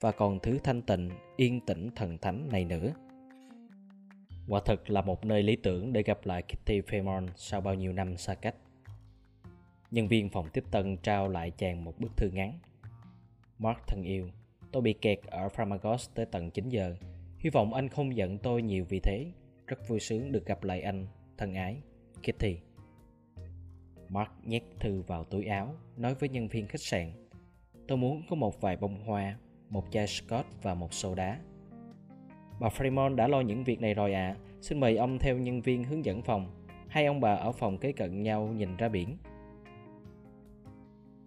và 0.00 0.12
còn 0.12 0.38
thứ 0.40 0.58
thanh 0.64 0.82
tịnh, 0.82 1.10
yên 1.36 1.60
tĩnh 1.60 1.90
thần 1.96 2.18
thánh 2.18 2.48
này 2.52 2.64
nữa. 2.64 2.92
Quả 4.48 4.60
thật 4.64 4.90
là 4.90 5.02
một 5.02 5.24
nơi 5.24 5.42
lý 5.42 5.56
tưởng 5.56 5.92
để 5.92 6.02
gặp 6.02 6.18
lại 6.24 6.42
Kitty 6.42 6.80
Fairmont 6.80 7.28
sau 7.36 7.60
bao 7.60 7.74
nhiêu 7.74 7.92
năm 7.92 8.16
xa 8.16 8.34
cách. 8.34 8.54
Nhân 9.90 10.08
viên 10.08 10.28
phòng 10.28 10.48
tiếp 10.52 10.64
tân 10.70 10.96
trao 10.96 11.28
lại 11.28 11.50
chàng 11.50 11.84
một 11.84 11.98
bức 11.98 12.16
thư 12.16 12.30
ngắn. 12.30 12.58
Mark 13.58 13.78
thân 13.86 14.02
yêu, 14.02 14.30
tôi 14.72 14.82
bị 14.82 14.92
kẹt 14.92 15.18
ở 15.26 15.48
Framagos 15.48 16.10
tới 16.14 16.26
tận 16.26 16.50
9 16.50 16.68
giờ. 16.68 16.96
Hy 17.38 17.50
vọng 17.50 17.74
anh 17.74 17.88
không 17.88 18.16
giận 18.16 18.38
tôi 18.38 18.62
nhiều 18.62 18.84
vì 18.88 19.00
thế. 19.00 19.26
Rất 19.66 19.88
vui 19.88 20.00
sướng 20.00 20.32
được 20.32 20.46
gặp 20.46 20.64
lại 20.64 20.80
anh, 20.80 21.06
thân 21.38 21.54
ái, 21.54 21.76
Kitty. 22.22 22.67
Mark 24.08 24.30
nhét 24.44 24.62
thư 24.80 25.02
vào 25.06 25.24
túi 25.24 25.44
áo, 25.44 25.74
nói 25.96 26.14
với 26.14 26.28
nhân 26.28 26.48
viên 26.48 26.66
khách 26.66 26.80
sạn. 26.80 27.12
Tôi 27.88 27.98
muốn 27.98 28.22
có 28.30 28.36
một 28.36 28.60
vài 28.60 28.76
bông 28.76 29.04
hoa, 29.04 29.36
một 29.70 29.84
chai 29.90 30.06
Scott 30.06 30.46
và 30.62 30.74
một 30.74 30.94
soda. 30.94 31.38
Bà 32.60 32.68
Fremont 32.68 33.16
đã 33.16 33.28
lo 33.28 33.40
những 33.40 33.64
việc 33.64 33.80
này 33.80 33.94
rồi 33.94 34.14
ạ. 34.14 34.36
À. 34.36 34.36
Xin 34.60 34.80
mời 34.80 34.96
ông 34.96 35.18
theo 35.18 35.38
nhân 35.38 35.60
viên 35.60 35.84
hướng 35.84 36.04
dẫn 36.04 36.22
phòng. 36.22 36.66
Hai 36.88 37.06
ông 37.06 37.20
bà 37.20 37.34
ở 37.34 37.52
phòng 37.52 37.78
kế 37.78 37.92
cận 37.92 38.22
nhau 38.22 38.46
nhìn 38.46 38.76
ra 38.76 38.88
biển. 38.88 39.16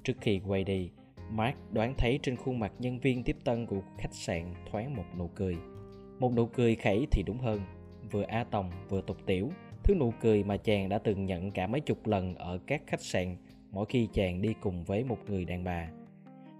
Trước 0.03 0.13
khi 0.21 0.41
quay 0.47 0.63
đi, 0.63 0.91
Mark 1.29 1.57
đoán 1.71 1.93
thấy 1.97 2.19
trên 2.23 2.35
khuôn 2.35 2.59
mặt 2.59 2.73
nhân 2.79 3.00
viên 3.00 3.23
tiếp 3.23 3.38
tân 3.43 3.65
của 3.65 3.81
khách 3.97 4.13
sạn 4.13 4.53
thoáng 4.71 4.95
một 4.95 5.03
nụ 5.17 5.27
cười. 5.27 5.57
Một 6.19 6.33
nụ 6.33 6.45
cười 6.45 6.75
khẩy 6.75 7.07
thì 7.11 7.23
đúng 7.23 7.38
hơn, 7.38 7.61
vừa 8.12 8.23
a 8.23 8.43
tòng 8.43 8.71
vừa 8.89 9.01
tục 9.01 9.17
tiểu, 9.25 9.49
thứ 9.91 9.95
nụ 9.95 10.13
cười 10.21 10.43
mà 10.43 10.58
chàng 10.58 10.89
đã 10.89 10.97
từng 10.97 11.25
nhận 11.25 11.51
cả 11.51 11.67
mấy 11.67 11.82
chục 11.82 12.08
lần 12.08 12.36
ở 12.36 12.60
các 12.67 12.82
khách 12.88 13.01
sạn 13.01 13.36
mỗi 13.71 13.86
khi 13.89 14.08
chàng 14.13 14.41
đi 14.41 14.54
cùng 14.62 14.84
với 14.84 15.04
một 15.04 15.17
người 15.27 15.45
đàn 15.45 15.63
bà. 15.63 15.89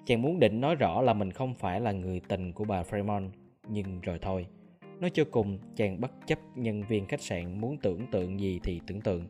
Chàng 0.06 0.22
muốn 0.22 0.40
định 0.40 0.62
nói 0.62 0.76
rõ 0.76 1.02
là 1.02 1.14
mình 1.14 1.32
không 1.32 1.54
phải 1.54 1.82
là 1.82 1.92
người 1.92 2.22
tình 2.28 2.54
của 2.54 2.64
bà 2.64 2.84
Fremont, 2.84 3.30
nhưng 3.68 4.02
rồi 4.02 4.20
thôi. 4.22 4.46
Nói 5.00 5.10
cho 5.10 5.24
cùng, 5.32 5.60
chàng 5.76 6.02
bất 6.02 6.12
chấp 6.28 6.40
nhân 6.56 6.84
viên 6.84 7.06
khách 7.06 7.22
sạn 7.22 7.62
muốn 7.62 7.78
tưởng 7.78 8.08
tượng 8.12 8.40
gì 8.40 8.60
thì 8.64 8.82
tưởng 8.88 9.02
tượng. 9.02 9.26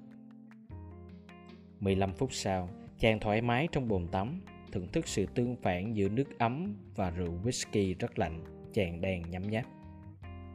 15 1.79 2.13
phút 2.13 2.33
sau, 2.33 2.69
chàng 2.99 3.19
thoải 3.19 3.41
mái 3.41 3.67
trong 3.71 3.87
bồn 3.87 4.07
tắm, 4.07 4.41
thưởng 4.71 4.87
thức 4.91 5.07
sự 5.07 5.25
tương 5.25 5.55
phản 5.55 5.95
giữa 5.95 6.09
nước 6.09 6.39
ấm 6.39 6.75
và 6.95 7.09
rượu 7.09 7.33
whisky 7.43 7.95
rất 7.99 8.19
lạnh, 8.19 8.43
chàng 8.73 9.01
đang 9.01 9.21
nhắm 9.29 9.49
nháp. 9.49 9.65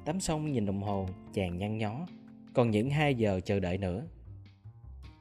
Tắm 0.04 0.20
xong 0.20 0.52
nhìn 0.52 0.66
đồng 0.66 0.82
hồ, 0.82 1.06
chàng 1.32 1.58
nhăn 1.58 1.78
nhó, 1.78 2.06
còn 2.56 2.70
những 2.70 2.90
2 2.90 3.14
giờ 3.14 3.40
chờ 3.44 3.60
đợi 3.60 3.78
nữa. 3.78 4.04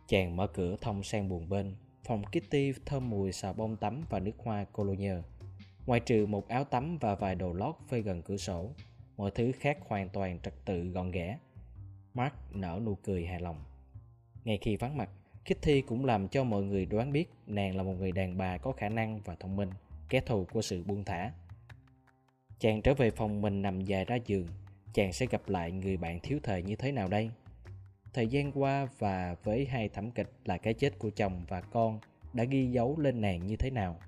Chàng 0.07 0.35
mở 0.35 0.47
cửa 0.47 0.75
thông 0.81 1.03
sang 1.03 1.29
buồng 1.29 1.49
bên, 1.49 1.75
phòng 2.03 2.23
Kitty 2.23 2.73
thơm 2.85 3.09
mùi 3.09 3.31
xà 3.31 3.53
bông 3.53 3.75
tắm 3.75 4.01
và 4.09 4.19
nước 4.19 4.31
hoa 4.37 4.63
Cologne. 4.63 5.15
Ngoài 5.85 5.99
trừ 5.99 6.25
một 6.25 6.47
áo 6.47 6.63
tắm 6.63 6.97
và 6.97 7.15
vài 7.15 7.35
đồ 7.35 7.53
lót 7.53 7.75
phơi 7.87 8.01
gần 8.01 8.21
cửa 8.21 8.37
sổ, 8.37 8.69
mọi 9.17 9.31
thứ 9.31 9.51
khác 9.59 9.77
hoàn 9.87 10.09
toàn 10.09 10.39
trật 10.39 10.53
tự 10.65 10.83
gọn 10.83 11.11
ghẽ. 11.11 11.37
Mark 12.13 12.33
nở 12.51 12.79
nụ 12.85 12.95
cười 12.95 13.25
hài 13.25 13.39
lòng. 13.39 13.63
Ngay 14.43 14.57
khi 14.61 14.75
vắng 14.75 14.97
mặt, 14.97 15.09
Kitty 15.45 15.81
cũng 15.81 16.05
làm 16.05 16.27
cho 16.27 16.43
mọi 16.43 16.63
người 16.63 16.85
đoán 16.85 17.11
biết 17.11 17.29
nàng 17.47 17.77
là 17.77 17.83
một 17.83 17.93
người 17.93 18.11
đàn 18.11 18.37
bà 18.37 18.57
có 18.57 18.71
khả 18.71 18.89
năng 18.89 19.19
và 19.25 19.35
thông 19.35 19.55
minh, 19.55 19.69
kẻ 20.09 20.21
thù 20.21 20.45
của 20.51 20.61
sự 20.61 20.83
buông 20.83 21.03
thả. 21.03 21.31
Chàng 22.59 22.81
trở 22.81 22.93
về 22.93 23.11
phòng 23.11 23.41
mình 23.41 23.61
nằm 23.61 23.81
dài 23.81 24.05
ra 24.05 24.15
giường, 24.15 24.47
chàng 24.95 25.13
sẽ 25.13 25.25
gặp 25.25 25.49
lại 25.49 25.71
người 25.71 25.97
bạn 25.97 26.19
thiếu 26.23 26.39
thời 26.43 26.63
như 26.63 26.75
thế 26.75 26.91
nào 26.91 27.07
đây? 27.07 27.31
Thời 28.13 28.27
gian 28.27 28.51
qua 28.51 28.87
và 28.99 29.35
với 29.43 29.65
hai 29.65 29.89
thảm 29.89 30.11
kịch 30.11 30.31
là 30.45 30.57
cái 30.57 30.73
chết 30.73 30.99
của 30.99 31.09
chồng 31.09 31.45
và 31.47 31.61
con 31.61 31.99
đã 32.33 32.43
ghi 32.43 32.71
dấu 32.71 32.99
lên 32.99 33.21
nàng 33.21 33.47
như 33.47 33.55
thế 33.55 33.69
nào? 33.69 33.99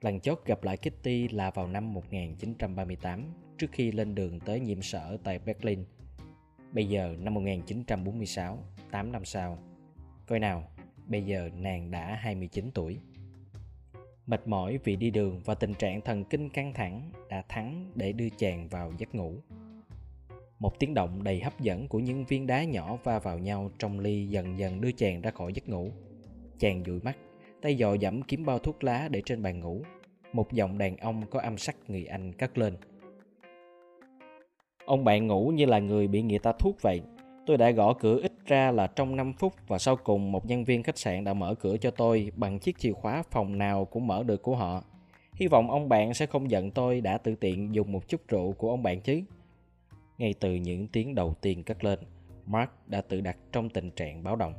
Lần 0.00 0.20
chót 0.20 0.38
gặp 0.46 0.64
lại 0.64 0.76
Kitty 0.76 1.28
là 1.28 1.50
vào 1.50 1.66
năm 1.66 1.94
1938 1.94 3.24
trước 3.58 3.66
khi 3.72 3.92
lên 3.92 4.14
đường 4.14 4.40
tới 4.40 4.60
nhiệm 4.60 4.82
sở 4.82 5.16
tại 5.24 5.38
Berlin. 5.38 5.84
Bây 6.72 6.88
giờ 6.88 7.16
năm 7.18 7.34
1946, 7.34 8.58
8 8.90 9.12
năm 9.12 9.24
sau. 9.24 9.58
Coi 10.26 10.38
nào, 10.38 10.68
bây 11.06 11.22
giờ 11.22 11.50
nàng 11.56 11.90
đã 11.90 12.18
29 12.20 12.70
tuổi. 12.74 12.98
Mệt 14.26 14.48
mỏi 14.48 14.78
vì 14.84 14.96
đi 14.96 15.10
đường 15.10 15.40
và 15.44 15.54
tình 15.54 15.74
trạng 15.74 16.00
thần 16.00 16.24
kinh 16.24 16.50
căng 16.50 16.74
thẳng 16.74 17.12
đã 17.28 17.42
thắng 17.48 17.92
để 17.94 18.12
đưa 18.12 18.28
chàng 18.28 18.68
vào 18.68 18.92
giấc 18.98 19.14
ngủ. 19.14 19.34
Một 20.58 20.78
tiếng 20.78 20.94
động 20.94 21.24
đầy 21.24 21.40
hấp 21.40 21.60
dẫn 21.60 21.88
của 21.88 21.98
những 21.98 22.24
viên 22.24 22.46
đá 22.46 22.64
nhỏ 22.64 22.98
va 23.04 23.18
vào 23.18 23.38
nhau 23.38 23.70
trong 23.78 24.00
ly 24.00 24.26
dần 24.26 24.58
dần 24.58 24.80
đưa 24.80 24.92
chàng 24.92 25.20
ra 25.20 25.30
khỏi 25.30 25.52
giấc 25.52 25.68
ngủ. 25.68 25.90
Chàng 26.58 26.82
dụi 26.86 27.00
mắt, 27.00 27.16
tay 27.62 27.76
dò 27.76 27.94
dẫm 27.94 28.22
kiếm 28.22 28.44
bao 28.44 28.58
thuốc 28.58 28.84
lá 28.84 29.08
để 29.10 29.22
trên 29.24 29.42
bàn 29.42 29.60
ngủ. 29.60 29.82
Một 30.32 30.52
giọng 30.52 30.78
đàn 30.78 30.96
ông 30.96 31.22
có 31.30 31.40
âm 31.40 31.58
sắc 31.58 31.76
người 31.88 32.04
Anh 32.04 32.32
cất 32.32 32.58
lên. 32.58 32.76
Ông 34.84 35.04
bạn 35.04 35.26
ngủ 35.26 35.52
như 35.54 35.66
là 35.66 35.78
người 35.78 36.08
bị 36.08 36.22
người 36.22 36.38
ta 36.38 36.52
thuốc 36.52 36.82
vậy. 36.82 37.00
Tôi 37.46 37.56
đã 37.56 37.70
gõ 37.70 37.94
cửa 37.94 38.20
ít 38.22 38.32
ra 38.46 38.70
là 38.70 38.86
trong 38.86 39.16
5 39.16 39.32
phút 39.32 39.52
và 39.68 39.78
sau 39.78 39.96
cùng 39.96 40.32
một 40.32 40.46
nhân 40.46 40.64
viên 40.64 40.82
khách 40.82 40.98
sạn 40.98 41.24
đã 41.24 41.34
mở 41.34 41.54
cửa 41.54 41.76
cho 41.76 41.90
tôi 41.90 42.32
bằng 42.36 42.58
chiếc 42.58 42.78
chìa 42.78 42.92
khóa 42.92 43.22
phòng 43.30 43.58
nào 43.58 43.84
cũng 43.84 44.06
mở 44.06 44.22
được 44.22 44.42
của 44.42 44.56
họ. 44.56 44.84
Hy 45.34 45.46
vọng 45.46 45.70
ông 45.70 45.88
bạn 45.88 46.14
sẽ 46.14 46.26
không 46.26 46.50
giận 46.50 46.70
tôi 46.70 47.00
đã 47.00 47.18
tự 47.18 47.34
tiện 47.34 47.74
dùng 47.74 47.92
một 47.92 48.08
chút 48.08 48.20
rượu 48.28 48.52
của 48.52 48.70
ông 48.70 48.82
bạn 48.82 49.00
chứ. 49.00 49.22
Ngay 50.18 50.34
từ 50.40 50.54
những 50.54 50.88
tiếng 50.88 51.14
đầu 51.14 51.34
tiên 51.40 51.64
cất 51.64 51.84
lên, 51.84 51.98
Mark 52.46 52.70
đã 52.86 53.00
tự 53.00 53.20
đặt 53.20 53.36
trong 53.52 53.70
tình 53.70 53.90
trạng 53.90 54.22
báo 54.22 54.36
động. 54.36 54.54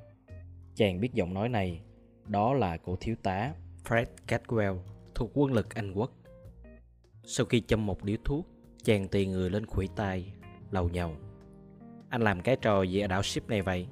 Chàng 0.76 1.00
biết 1.00 1.14
giọng 1.14 1.34
nói 1.34 1.50
này, 1.50 1.82
đó 2.28 2.54
là 2.54 2.78
của 2.78 2.96
thiếu 2.96 3.16
tá 3.24 3.54
Fred 3.84 4.06
Catwell 4.28 4.78
thuộc 5.16 5.32
quân 5.34 5.54
lực 5.54 5.76
Anh 5.76 5.94
Quốc. 5.94 6.12
Sau 7.24 7.46
khi 7.46 7.62
châm 7.62 7.86
một 7.86 8.04
điếu 8.04 8.18
thuốc, 8.26 8.48
chàng 8.84 9.08
tì 9.08 9.26
người 9.26 9.50
lên 9.50 9.66
khuỷu 9.66 9.88
tay, 9.96 10.34
lầu 10.72 10.90
nhầu. 10.90 11.16
Anh 12.10 12.22
làm 12.22 12.42
cái 12.42 12.58
trò 12.62 12.84
gì 12.84 13.00
ở 13.00 13.08
đảo 13.08 13.24
ship 13.24 13.50
này 13.50 13.62
vậy? 13.62 13.88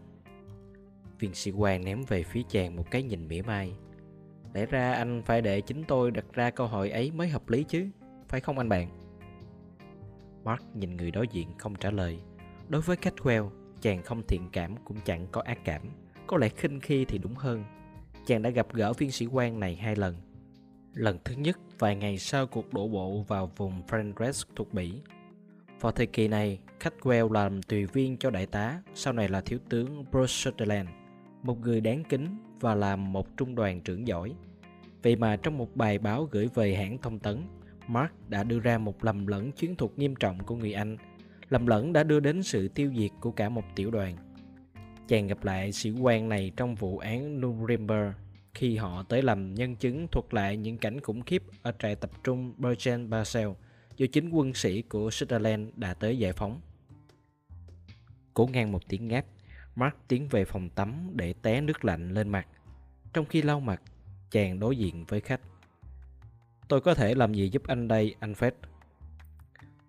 Viên 1.19 1.33
sĩ 1.33 1.51
quan 1.51 1.85
ném 1.85 2.01
về 2.07 2.23
phía 2.23 2.41
chàng 2.49 2.75
một 2.75 2.91
cái 2.91 3.03
nhìn 3.03 3.27
mỉa 3.27 3.41
mai. 3.41 3.73
Lẽ 4.53 4.65
ra 4.65 4.93
anh 4.93 5.21
phải 5.25 5.41
để 5.41 5.61
chính 5.61 5.83
tôi 5.83 6.11
đặt 6.11 6.25
ra 6.33 6.49
câu 6.49 6.67
hỏi 6.67 6.89
ấy 6.89 7.11
mới 7.11 7.27
hợp 7.27 7.49
lý 7.49 7.63
chứ, 7.63 7.89
phải 8.27 8.39
không 8.39 8.57
anh 8.57 8.69
bạn? 8.69 8.96
Mark 10.47 10.75
nhìn 10.75 10.97
người 10.97 11.11
đối 11.11 11.27
diện 11.27 11.47
không 11.57 11.75
trả 11.75 11.91
lời. 11.91 12.19
Đối 12.69 12.81
với 12.81 12.97
Catwell, 12.97 13.49
chàng 13.81 14.03
không 14.03 14.21
thiện 14.27 14.49
cảm 14.51 14.75
cũng 14.85 14.97
chẳng 15.05 15.27
có 15.31 15.41
ác 15.41 15.59
cảm. 15.63 15.81
Có 16.27 16.37
lẽ 16.37 16.49
khinh 16.49 16.79
khi 16.79 17.05
thì 17.05 17.17
đúng 17.17 17.35
hơn. 17.35 17.63
Chàng 18.25 18.41
đã 18.41 18.49
gặp 18.49 18.67
gỡ 18.73 18.93
viên 18.93 19.11
sĩ 19.11 19.25
quan 19.25 19.59
này 19.59 19.75
hai 19.75 19.95
lần. 19.95 20.15
Lần 20.93 21.17
thứ 21.25 21.35
nhất 21.35 21.59
vài 21.79 21.95
ngày 21.95 22.17
sau 22.17 22.47
cuộc 22.47 22.73
đổ 22.73 22.87
bộ 22.87 23.25
vào 23.27 23.51
vùng 23.57 23.81
Flandres 23.87 24.45
thuộc 24.55 24.73
Bỉ. 24.73 24.93
Vào 25.81 25.91
thời 25.91 26.07
kỳ 26.07 26.27
này, 26.27 26.59
Catwell 26.79 27.31
làm 27.31 27.61
tùy 27.63 27.85
viên 27.85 28.17
cho 28.17 28.29
đại 28.29 28.45
tá, 28.45 28.81
sau 28.93 29.13
này 29.13 29.29
là 29.29 29.41
thiếu 29.41 29.59
tướng 29.69 30.05
Bruce 30.11 30.27
Sutherland, 30.27 30.89
một 31.43 31.59
người 31.59 31.81
đáng 31.81 32.03
kính 32.09 32.27
và 32.59 32.75
làm 32.75 33.13
một 33.13 33.37
trung 33.37 33.55
đoàn 33.55 33.81
trưởng 33.81 34.07
giỏi. 34.07 34.33
Vậy 35.03 35.15
mà 35.15 35.35
trong 35.35 35.57
một 35.57 35.75
bài 35.75 35.99
báo 35.99 36.27
gửi 36.31 36.49
về 36.53 36.75
hãng 36.75 36.97
thông 36.97 37.19
tấn, 37.19 37.43
Mark 37.87 38.11
đã 38.29 38.43
đưa 38.43 38.59
ra 38.59 38.77
một 38.77 39.03
lầm 39.03 39.27
lẫn 39.27 39.51
chiến 39.51 39.75
thuật 39.75 39.91
nghiêm 39.97 40.15
trọng 40.15 40.43
của 40.43 40.55
người 40.55 40.73
Anh 40.73 40.97
lầm 41.49 41.67
lẫn 41.67 41.93
đã 41.93 42.03
đưa 42.03 42.19
đến 42.19 42.43
sự 42.43 42.67
tiêu 42.67 42.91
diệt 42.97 43.11
của 43.21 43.31
cả 43.31 43.49
một 43.49 43.63
tiểu 43.75 43.91
đoàn. 43.91 44.15
Chàng 45.07 45.27
gặp 45.27 45.43
lại 45.43 45.71
sĩ 45.71 45.91
quan 45.91 46.29
này 46.29 46.51
trong 46.57 46.75
vụ 46.75 46.97
án 46.97 47.41
Nuremberg 47.41 48.13
khi 48.53 48.77
họ 48.77 49.03
tới 49.03 49.21
làm 49.21 49.53
nhân 49.53 49.75
chứng 49.75 50.07
thuật 50.07 50.33
lại 50.33 50.57
những 50.57 50.77
cảnh 50.77 51.01
khủng 51.01 51.21
khiếp 51.21 51.43
ở 51.61 51.71
trại 51.79 51.95
tập 51.95 52.11
trung 52.23 52.53
Bergen 52.57 53.09
Basel 53.09 53.47
do 53.97 54.05
chính 54.11 54.29
quân 54.29 54.53
sĩ 54.53 54.81
của 54.81 55.09
Sutherland 55.11 55.69
đã 55.75 55.93
tới 55.93 56.17
giải 56.17 56.33
phóng. 56.33 56.61
Cố 58.33 58.49
ngang 58.53 58.71
một 58.71 58.87
tiếng 58.87 59.07
ngáp, 59.07 59.25
Mark 59.75 59.95
tiến 60.07 60.27
về 60.27 60.45
phòng 60.45 60.69
tắm 60.69 61.09
để 61.13 61.33
té 61.33 61.61
nước 61.61 61.85
lạnh 61.85 62.13
lên 62.13 62.29
mặt. 62.29 62.47
Trong 63.13 63.25
khi 63.25 63.41
lau 63.41 63.59
mặt, 63.59 63.81
chàng 64.31 64.59
đối 64.59 64.77
diện 64.77 65.05
với 65.07 65.21
khách. 65.21 65.41
Tôi 66.67 66.81
có 66.81 66.93
thể 66.93 67.15
làm 67.15 67.33
gì 67.33 67.49
giúp 67.49 67.63
anh 67.67 67.87
đây, 67.87 68.15
anh 68.19 68.33
Fred? 68.33 68.51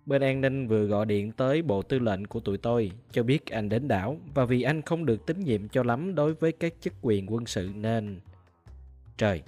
Bên 0.05 0.21
an 0.21 0.41
ninh 0.41 0.67
vừa 0.67 0.85
gọi 0.85 1.05
điện 1.05 1.31
tới 1.31 1.61
bộ 1.61 1.81
tư 1.81 1.99
lệnh 1.99 2.25
của 2.25 2.39
tụi 2.39 2.57
tôi 2.57 2.91
cho 3.11 3.23
biết 3.23 3.45
anh 3.45 3.69
đến 3.69 3.87
đảo 3.87 4.17
và 4.33 4.45
vì 4.45 4.61
anh 4.61 4.81
không 4.81 5.05
được 5.05 5.25
tín 5.25 5.39
nhiệm 5.39 5.69
cho 5.69 5.83
lắm 5.83 6.15
đối 6.15 6.33
với 6.33 6.51
các 6.51 6.73
chức 6.81 6.93
quyền 7.01 7.33
quân 7.33 7.45
sự 7.45 7.69
nên... 7.75 8.19
Trời, 9.17 9.41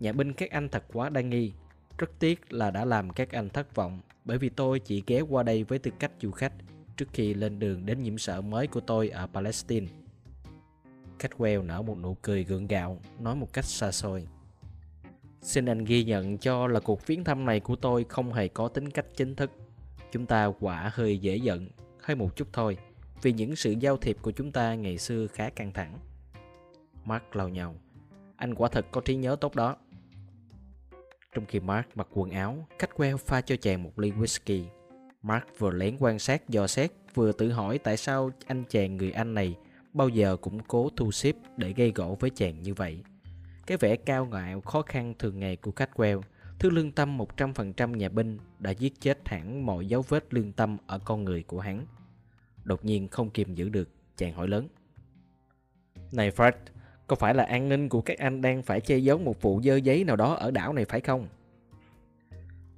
nhà 0.00 0.12
binh 0.12 0.32
các 0.32 0.50
anh 0.50 0.68
thật 0.68 0.84
quá 0.92 1.08
đa 1.08 1.20
nghi. 1.20 1.52
Rất 1.98 2.10
tiếc 2.18 2.52
là 2.52 2.70
đã 2.70 2.84
làm 2.84 3.10
các 3.10 3.30
anh 3.30 3.48
thất 3.48 3.74
vọng 3.74 4.00
bởi 4.24 4.38
vì 4.38 4.48
tôi 4.48 4.78
chỉ 4.78 5.02
ghé 5.06 5.20
qua 5.20 5.42
đây 5.42 5.64
với 5.64 5.78
tư 5.78 5.90
cách 5.98 6.12
du 6.20 6.30
khách 6.30 6.52
trước 6.96 7.06
khi 7.12 7.34
lên 7.34 7.58
đường 7.58 7.86
đến 7.86 8.02
nhiệm 8.02 8.18
sở 8.18 8.40
mới 8.40 8.66
của 8.66 8.80
tôi 8.80 9.08
ở 9.08 9.26
Palestine. 9.26 9.86
Catwell 11.18 11.66
nở 11.66 11.82
một 11.82 11.98
nụ 11.98 12.16
cười 12.22 12.44
gượng 12.44 12.66
gạo, 12.66 13.00
nói 13.20 13.36
một 13.36 13.52
cách 13.52 13.64
xa 13.64 13.92
xôi. 13.92 14.26
Xin 15.46 15.66
anh 15.66 15.84
ghi 15.84 16.04
nhận 16.04 16.38
cho 16.38 16.66
là 16.66 16.80
cuộc 16.80 17.06
viếng 17.06 17.24
thăm 17.24 17.44
này 17.44 17.60
của 17.60 17.76
tôi 17.76 18.04
không 18.08 18.32
hề 18.32 18.48
có 18.48 18.68
tính 18.68 18.90
cách 18.90 19.06
chính 19.16 19.34
thức. 19.34 19.50
Chúng 20.12 20.26
ta 20.26 20.52
quả 20.60 20.90
hơi 20.94 21.18
dễ 21.18 21.36
giận, 21.36 21.68
hơi 22.02 22.16
một 22.16 22.36
chút 22.36 22.48
thôi, 22.52 22.76
vì 23.22 23.32
những 23.32 23.56
sự 23.56 23.74
giao 23.80 23.96
thiệp 23.96 24.16
của 24.22 24.30
chúng 24.30 24.52
ta 24.52 24.74
ngày 24.74 24.98
xưa 24.98 25.26
khá 25.26 25.50
căng 25.50 25.72
thẳng. 25.72 25.98
Mark 27.04 27.36
lau 27.36 27.48
nhau. 27.48 27.74
Anh 28.36 28.54
quả 28.54 28.68
thật 28.68 28.86
có 28.90 29.00
trí 29.00 29.16
nhớ 29.16 29.36
tốt 29.40 29.54
đó. 29.54 29.76
Trong 31.34 31.46
khi 31.46 31.60
Mark 31.60 31.86
mặc 31.94 32.08
quần 32.10 32.30
áo, 32.30 32.66
Catwell 32.78 33.16
pha 33.16 33.40
cho 33.40 33.56
chàng 33.56 33.82
một 33.82 33.98
ly 33.98 34.10
whisky. 34.10 34.64
Mark 35.22 35.44
vừa 35.58 35.70
lén 35.70 35.96
quan 36.00 36.18
sát 36.18 36.48
dò 36.48 36.66
xét, 36.66 36.92
vừa 37.14 37.32
tự 37.32 37.50
hỏi 37.50 37.78
tại 37.78 37.96
sao 37.96 38.30
anh 38.46 38.64
chàng 38.68 38.96
người 38.96 39.10
Anh 39.10 39.34
này 39.34 39.54
bao 39.92 40.08
giờ 40.08 40.36
cũng 40.36 40.60
cố 40.68 40.88
thu 40.96 41.12
xếp 41.12 41.36
để 41.56 41.72
gây 41.76 41.92
gỗ 41.94 42.16
với 42.20 42.30
chàng 42.30 42.62
như 42.62 42.74
vậy. 42.74 43.02
Cái 43.66 43.76
vẻ 43.76 43.96
cao 43.96 44.26
ngạo 44.26 44.60
khó 44.60 44.82
khăn 44.82 45.14
thường 45.18 45.38
ngày 45.38 45.56
của 45.56 45.70
Catwell, 45.70 46.20
thứ 46.58 46.70
lương 46.70 46.92
tâm 46.92 47.18
100% 47.18 47.96
nhà 47.96 48.08
binh 48.08 48.38
đã 48.58 48.70
giết 48.70 49.00
chết 49.00 49.28
hẳn 49.28 49.66
mọi 49.66 49.86
dấu 49.86 50.02
vết 50.08 50.34
lương 50.34 50.52
tâm 50.52 50.76
ở 50.86 50.98
con 50.98 51.24
người 51.24 51.42
của 51.42 51.60
hắn. 51.60 51.86
Đột 52.64 52.84
nhiên 52.84 53.08
không 53.08 53.30
kiềm 53.30 53.54
giữ 53.54 53.68
được, 53.68 53.88
chàng 54.16 54.32
hỏi 54.32 54.48
lớn. 54.48 54.68
Này 56.12 56.30
Fred, 56.30 56.52
có 57.06 57.16
phải 57.16 57.34
là 57.34 57.44
an 57.44 57.68
ninh 57.68 57.88
của 57.88 58.00
các 58.00 58.18
anh 58.18 58.40
đang 58.40 58.62
phải 58.62 58.80
che 58.80 58.96
giấu 58.98 59.18
một 59.18 59.42
vụ 59.42 59.60
dơ 59.62 59.76
giấy 59.76 60.04
nào 60.04 60.16
đó 60.16 60.34
ở 60.34 60.50
đảo 60.50 60.72
này 60.72 60.84
phải 60.84 61.00
không? 61.00 61.28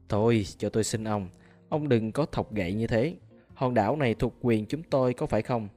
Thôi, 0.08 0.44
cho 0.58 0.68
tôi 0.68 0.84
xin 0.84 1.04
ông, 1.04 1.28
ông 1.68 1.88
đừng 1.88 2.12
có 2.12 2.26
thọc 2.26 2.54
gậy 2.54 2.74
như 2.74 2.86
thế. 2.86 3.16
Hòn 3.54 3.74
đảo 3.74 3.96
này 3.96 4.14
thuộc 4.14 4.34
quyền 4.40 4.66
chúng 4.66 4.82
tôi 4.82 5.14
có 5.14 5.26
phải 5.26 5.42
không? 5.42 5.68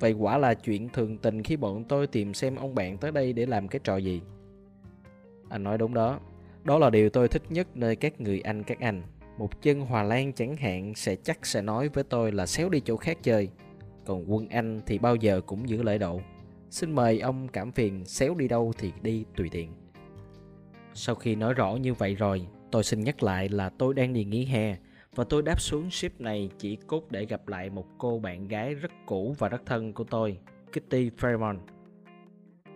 Vậy 0.00 0.12
quả 0.12 0.38
là 0.38 0.54
chuyện 0.54 0.88
thường 0.88 1.18
tình 1.18 1.42
khi 1.42 1.56
bọn 1.56 1.84
tôi 1.84 2.06
tìm 2.06 2.34
xem 2.34 2.56
ông 2.56 2.74
bạn 2.74 2.98
tới 2.98 3.12
đây 3.12 3.32
để 3.32 3.46
làm 3.46 3.68
cái 3.68 3.80
trò 3.84 3.96
gì. 3.96 4.20
Anh 5.48 5.62
nói 5.62 5.78
đúng 5.78 5.94
đó. 5.94 6.20
Đó 6.64 6.78
là 6.78 6.90
điều 6.90 7.10
tôi 7.10 7.28
thích 7.28 7.42
nhất 7.48 7.76
nơi 7.76 7.96
các 7.96 8.20
người 8.20 8.40
anh 8.40 8.62
các 8.62 8.80
anh. 8.80 9.02
Một 9.38 9.62
chân 9.62 9.80
Hòa 9.80 10.02
Lan 10.02 10.32
chẳng 10.32 10.56
hạn 10.56 10.94
sẽ 10.94 11.16
chắc 11.16 11.46
sẽ 11.46 11.62
nói 11.62 11.88
với 11.88 12.04
tôi 12.04 12.32
là 12.32 12.46
xéo 12.46 12.68
đi 12.68 12.80
chỗ 12.80 12.96
khác 12.96 13.18
chơi. 13.22 13.48
Còn 14.06 14.32
quân 14.32 14.48
Anh 14.48 14.80
thì 14.86 14.98
bao 14.98 15.16
giờ 15.16 15.40
cũng 15.46 15.68
giữ 15.68 15.82
lễ 15.82 15.98
độ. 15.98 16.20
Xin 16.70 16.92
mời 16.92 17.20
ông 17.20 17.48
cảm 17.48 17.72
phiền 17.72 18.04
xéo 18.04 18.34
đi 18.34 18.48
đâu 18.48 18.72
thì 18.78 18.92
đi 19.02 19.24
tùy 19.36 19.48
tiện. 19.48 19.72
Sau 20.94 21.14
khi 21.14 21.34
nói 21.34 21.54
rõ 21.54 21.76
như 21.76 21.94
vậy 21.94 22.14
rồi, 22.14 22.46
tôi 22.70 22.84
xin 22.84 23.00
nhắc 23.00 23.22
lại 23.22 23.48
là 23.48 23.68
tôi 23.68 23.94
đang 23.94 24.12
đi 24.12 24.24
nghỉ 24.24 24.44
hè 24.44 24.76
và 25.14 25.24
tôi 25.24 25.42
đáp 25.42 25.60
xuống 25.60 25.90
ship 25.90 26.20
này 26.20 26.50
chỉ 26.58 26.76
cốt 26.76 27.02
để 27.10 27.26
gặp 27.26 27.48
lại 27.48 27.70
một 27.70 27.86
cô 27.98 28.18
bạn 28.18 28.48
gái 28.48 28.74
rất 28.74 28.92
cũ 29.06 29.34
và 29.38 29.48
rất 29.48 29.62
thân 29.66 29.92
của 29.92 30.04
tôi, 30.04 30.38
Kitty 30.70 31.10
Fairmont. 31.10 31.58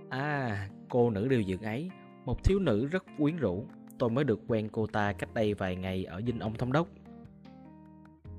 À, 0.08 0.68
cô 0.88 1.10
nữ 1.10 1.28
điều 1.28 1.42
dưỡng 1.42 1.62
ấy, 1.62 1.90
một 2.24 2.44
thiếu 2.44 2.58
nữ 2.58 2.86
rất 2.86 3.04
quyến 3.18 3.36
rũ. 3.36 3.66
Tôi 3.98 4.10
mới 4.10 4.24
được 4.24 4.40
quen 4.48 4.68
cô 4.72 4.86
ta 4.86 5.12
cách 5.12 5.34
đây 5.34 5.54
vài 5.54 5.76
ngày 5.76 6.04
ở 6.04 6.22
dinh 6.26 6.38
ông 6.38 6.54
thống 6.54 6.72
đốc. 6.72 6.88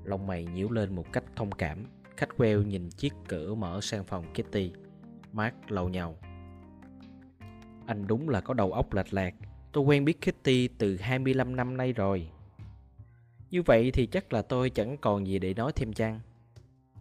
Lông 0.04 0.26
mày 0.26 0.44
nhíu 0.44 0.70
lên 0.70 0.94
một 0.94 1.12
cách 1.12 1.24
thông 1.36 1.52
cảm. 1.52 1.84
Khách 2.16 2.36
queo 2.36 2.62
nhìn 2.62 2.90
chiếc 2.90 3.12
cửa 3.28 3.54
mở 3.54 3.80
sang 3.82 4.04
phòng 4.04 4.24
Kitty. 4.32 4.72
Mark 5.32 5.54
lầu 5.68 5.88
nhau. 5.88 6.16
Anh 7.86 8.06
đúng 8.06 8.28
là 8.28 8.40
có 8.40 8.54
đầu 8.54 8.72
óc 8.72 8.94
lệch 8.94 9.14
lạc. 9.14 9.34
Tôi 9.72 9.84
quen 9.84 10.04
biết 10.04 10.20
Kitty 10.20 10.68
từ 10.68 10.96
25 10.96 11.56
năm 11.56 11.76
nay 11.76 11.92
rồi. 11.92 12.28
Như 13.50 13.62
vậy 13.62 13.90
thì 13.90 14.06
chắc 14.06 14.32
là 14.32 14.42
tôi 14.42 14.70
chẳng 14.70 14.96
còn 14.98 15.26
gì 15.26 15.38
để 15.38 15.54
nói 15.54 15.72
thêm 15.74 15.92
chăng? 15.92 16.20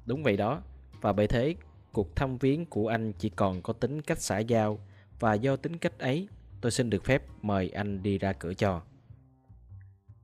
Đúng 0.05 0.23
vậy 0.23 0.37
đó. 0.37 0.61
Và 1.01 1.13
bởi 1.13 1.27
thế, 1.27 1.55
cuộc 1.91 2.15
thăm 2.15 2.37
viếng 2.37 2.65
của 2.65 2.87
anh 2.87 3.13
chỉ 3.17 3.29
còn 3.29 3.61
có 3.61 3.73
tính 3.73 4.01
cách 4.01 4.19
xã 4.21 4.39
giao 4.39 4.79
và 5.19 5.33
do 5.33 5.55
tính 5.55 5.77
cách 5.77 5.99
ấy, 5.99 6.27
tôi 6.63 6.71
xin 6.71 6.89
được 6.89 7.03
phép 7.03 7.23
mời 7.41 7.69
anh 7.69 8.03
đi 8.03 8.17
ra 8.17 8.33
cửa 8.33 8.53
cho. 8.53 8.81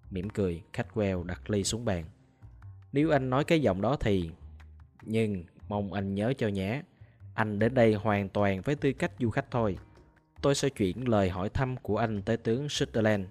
Mỉm 0.10 0.30
cười, 0.30 0.64
khách 0.74 0.94
queo 0.94 1.24
đặt 1.24 1.50
ly 1.50 1.64
xuống 1.64 1.86
bàn. 1.86 2.06
Nếu 2.92 3.12
anh 3.12 3.30
nói 3.30 3.44
cái 3.44 3.62
giọng 3.62 3.82
đó 3.82 3.98
thì... 4.00 4.30
Nhưng 5.02 5.44
mong 5.68 5.94
anh 5.94 6.16
nhớ 6.16 6.34
cho 6.38 6.48
nhé, 6.48 6.82
anh 7.34 7.60
đến 7.60 7.74
đây 7.74 7.94
hoàn 7.94 8.30
toàn 8.30 8.62
với 8.62 8.76
tư 8.76 8.94
cách 8.94 9.12
du 9.20 9.30
khách 9.30 9.52
thôi. 9.52 9.78
Tôi 10.42 10.56
sẽ 10.56 10.70
chuyển 10.70 11.08
lời 11.08 11.30
hỏi 11.30 11.50
thăm 11.50 11.78
của 11.78 11.98
anh 11.98 12.22
tới 12.22 12.38
tướng 12.38 12.70
Sutherland 12.70 13.26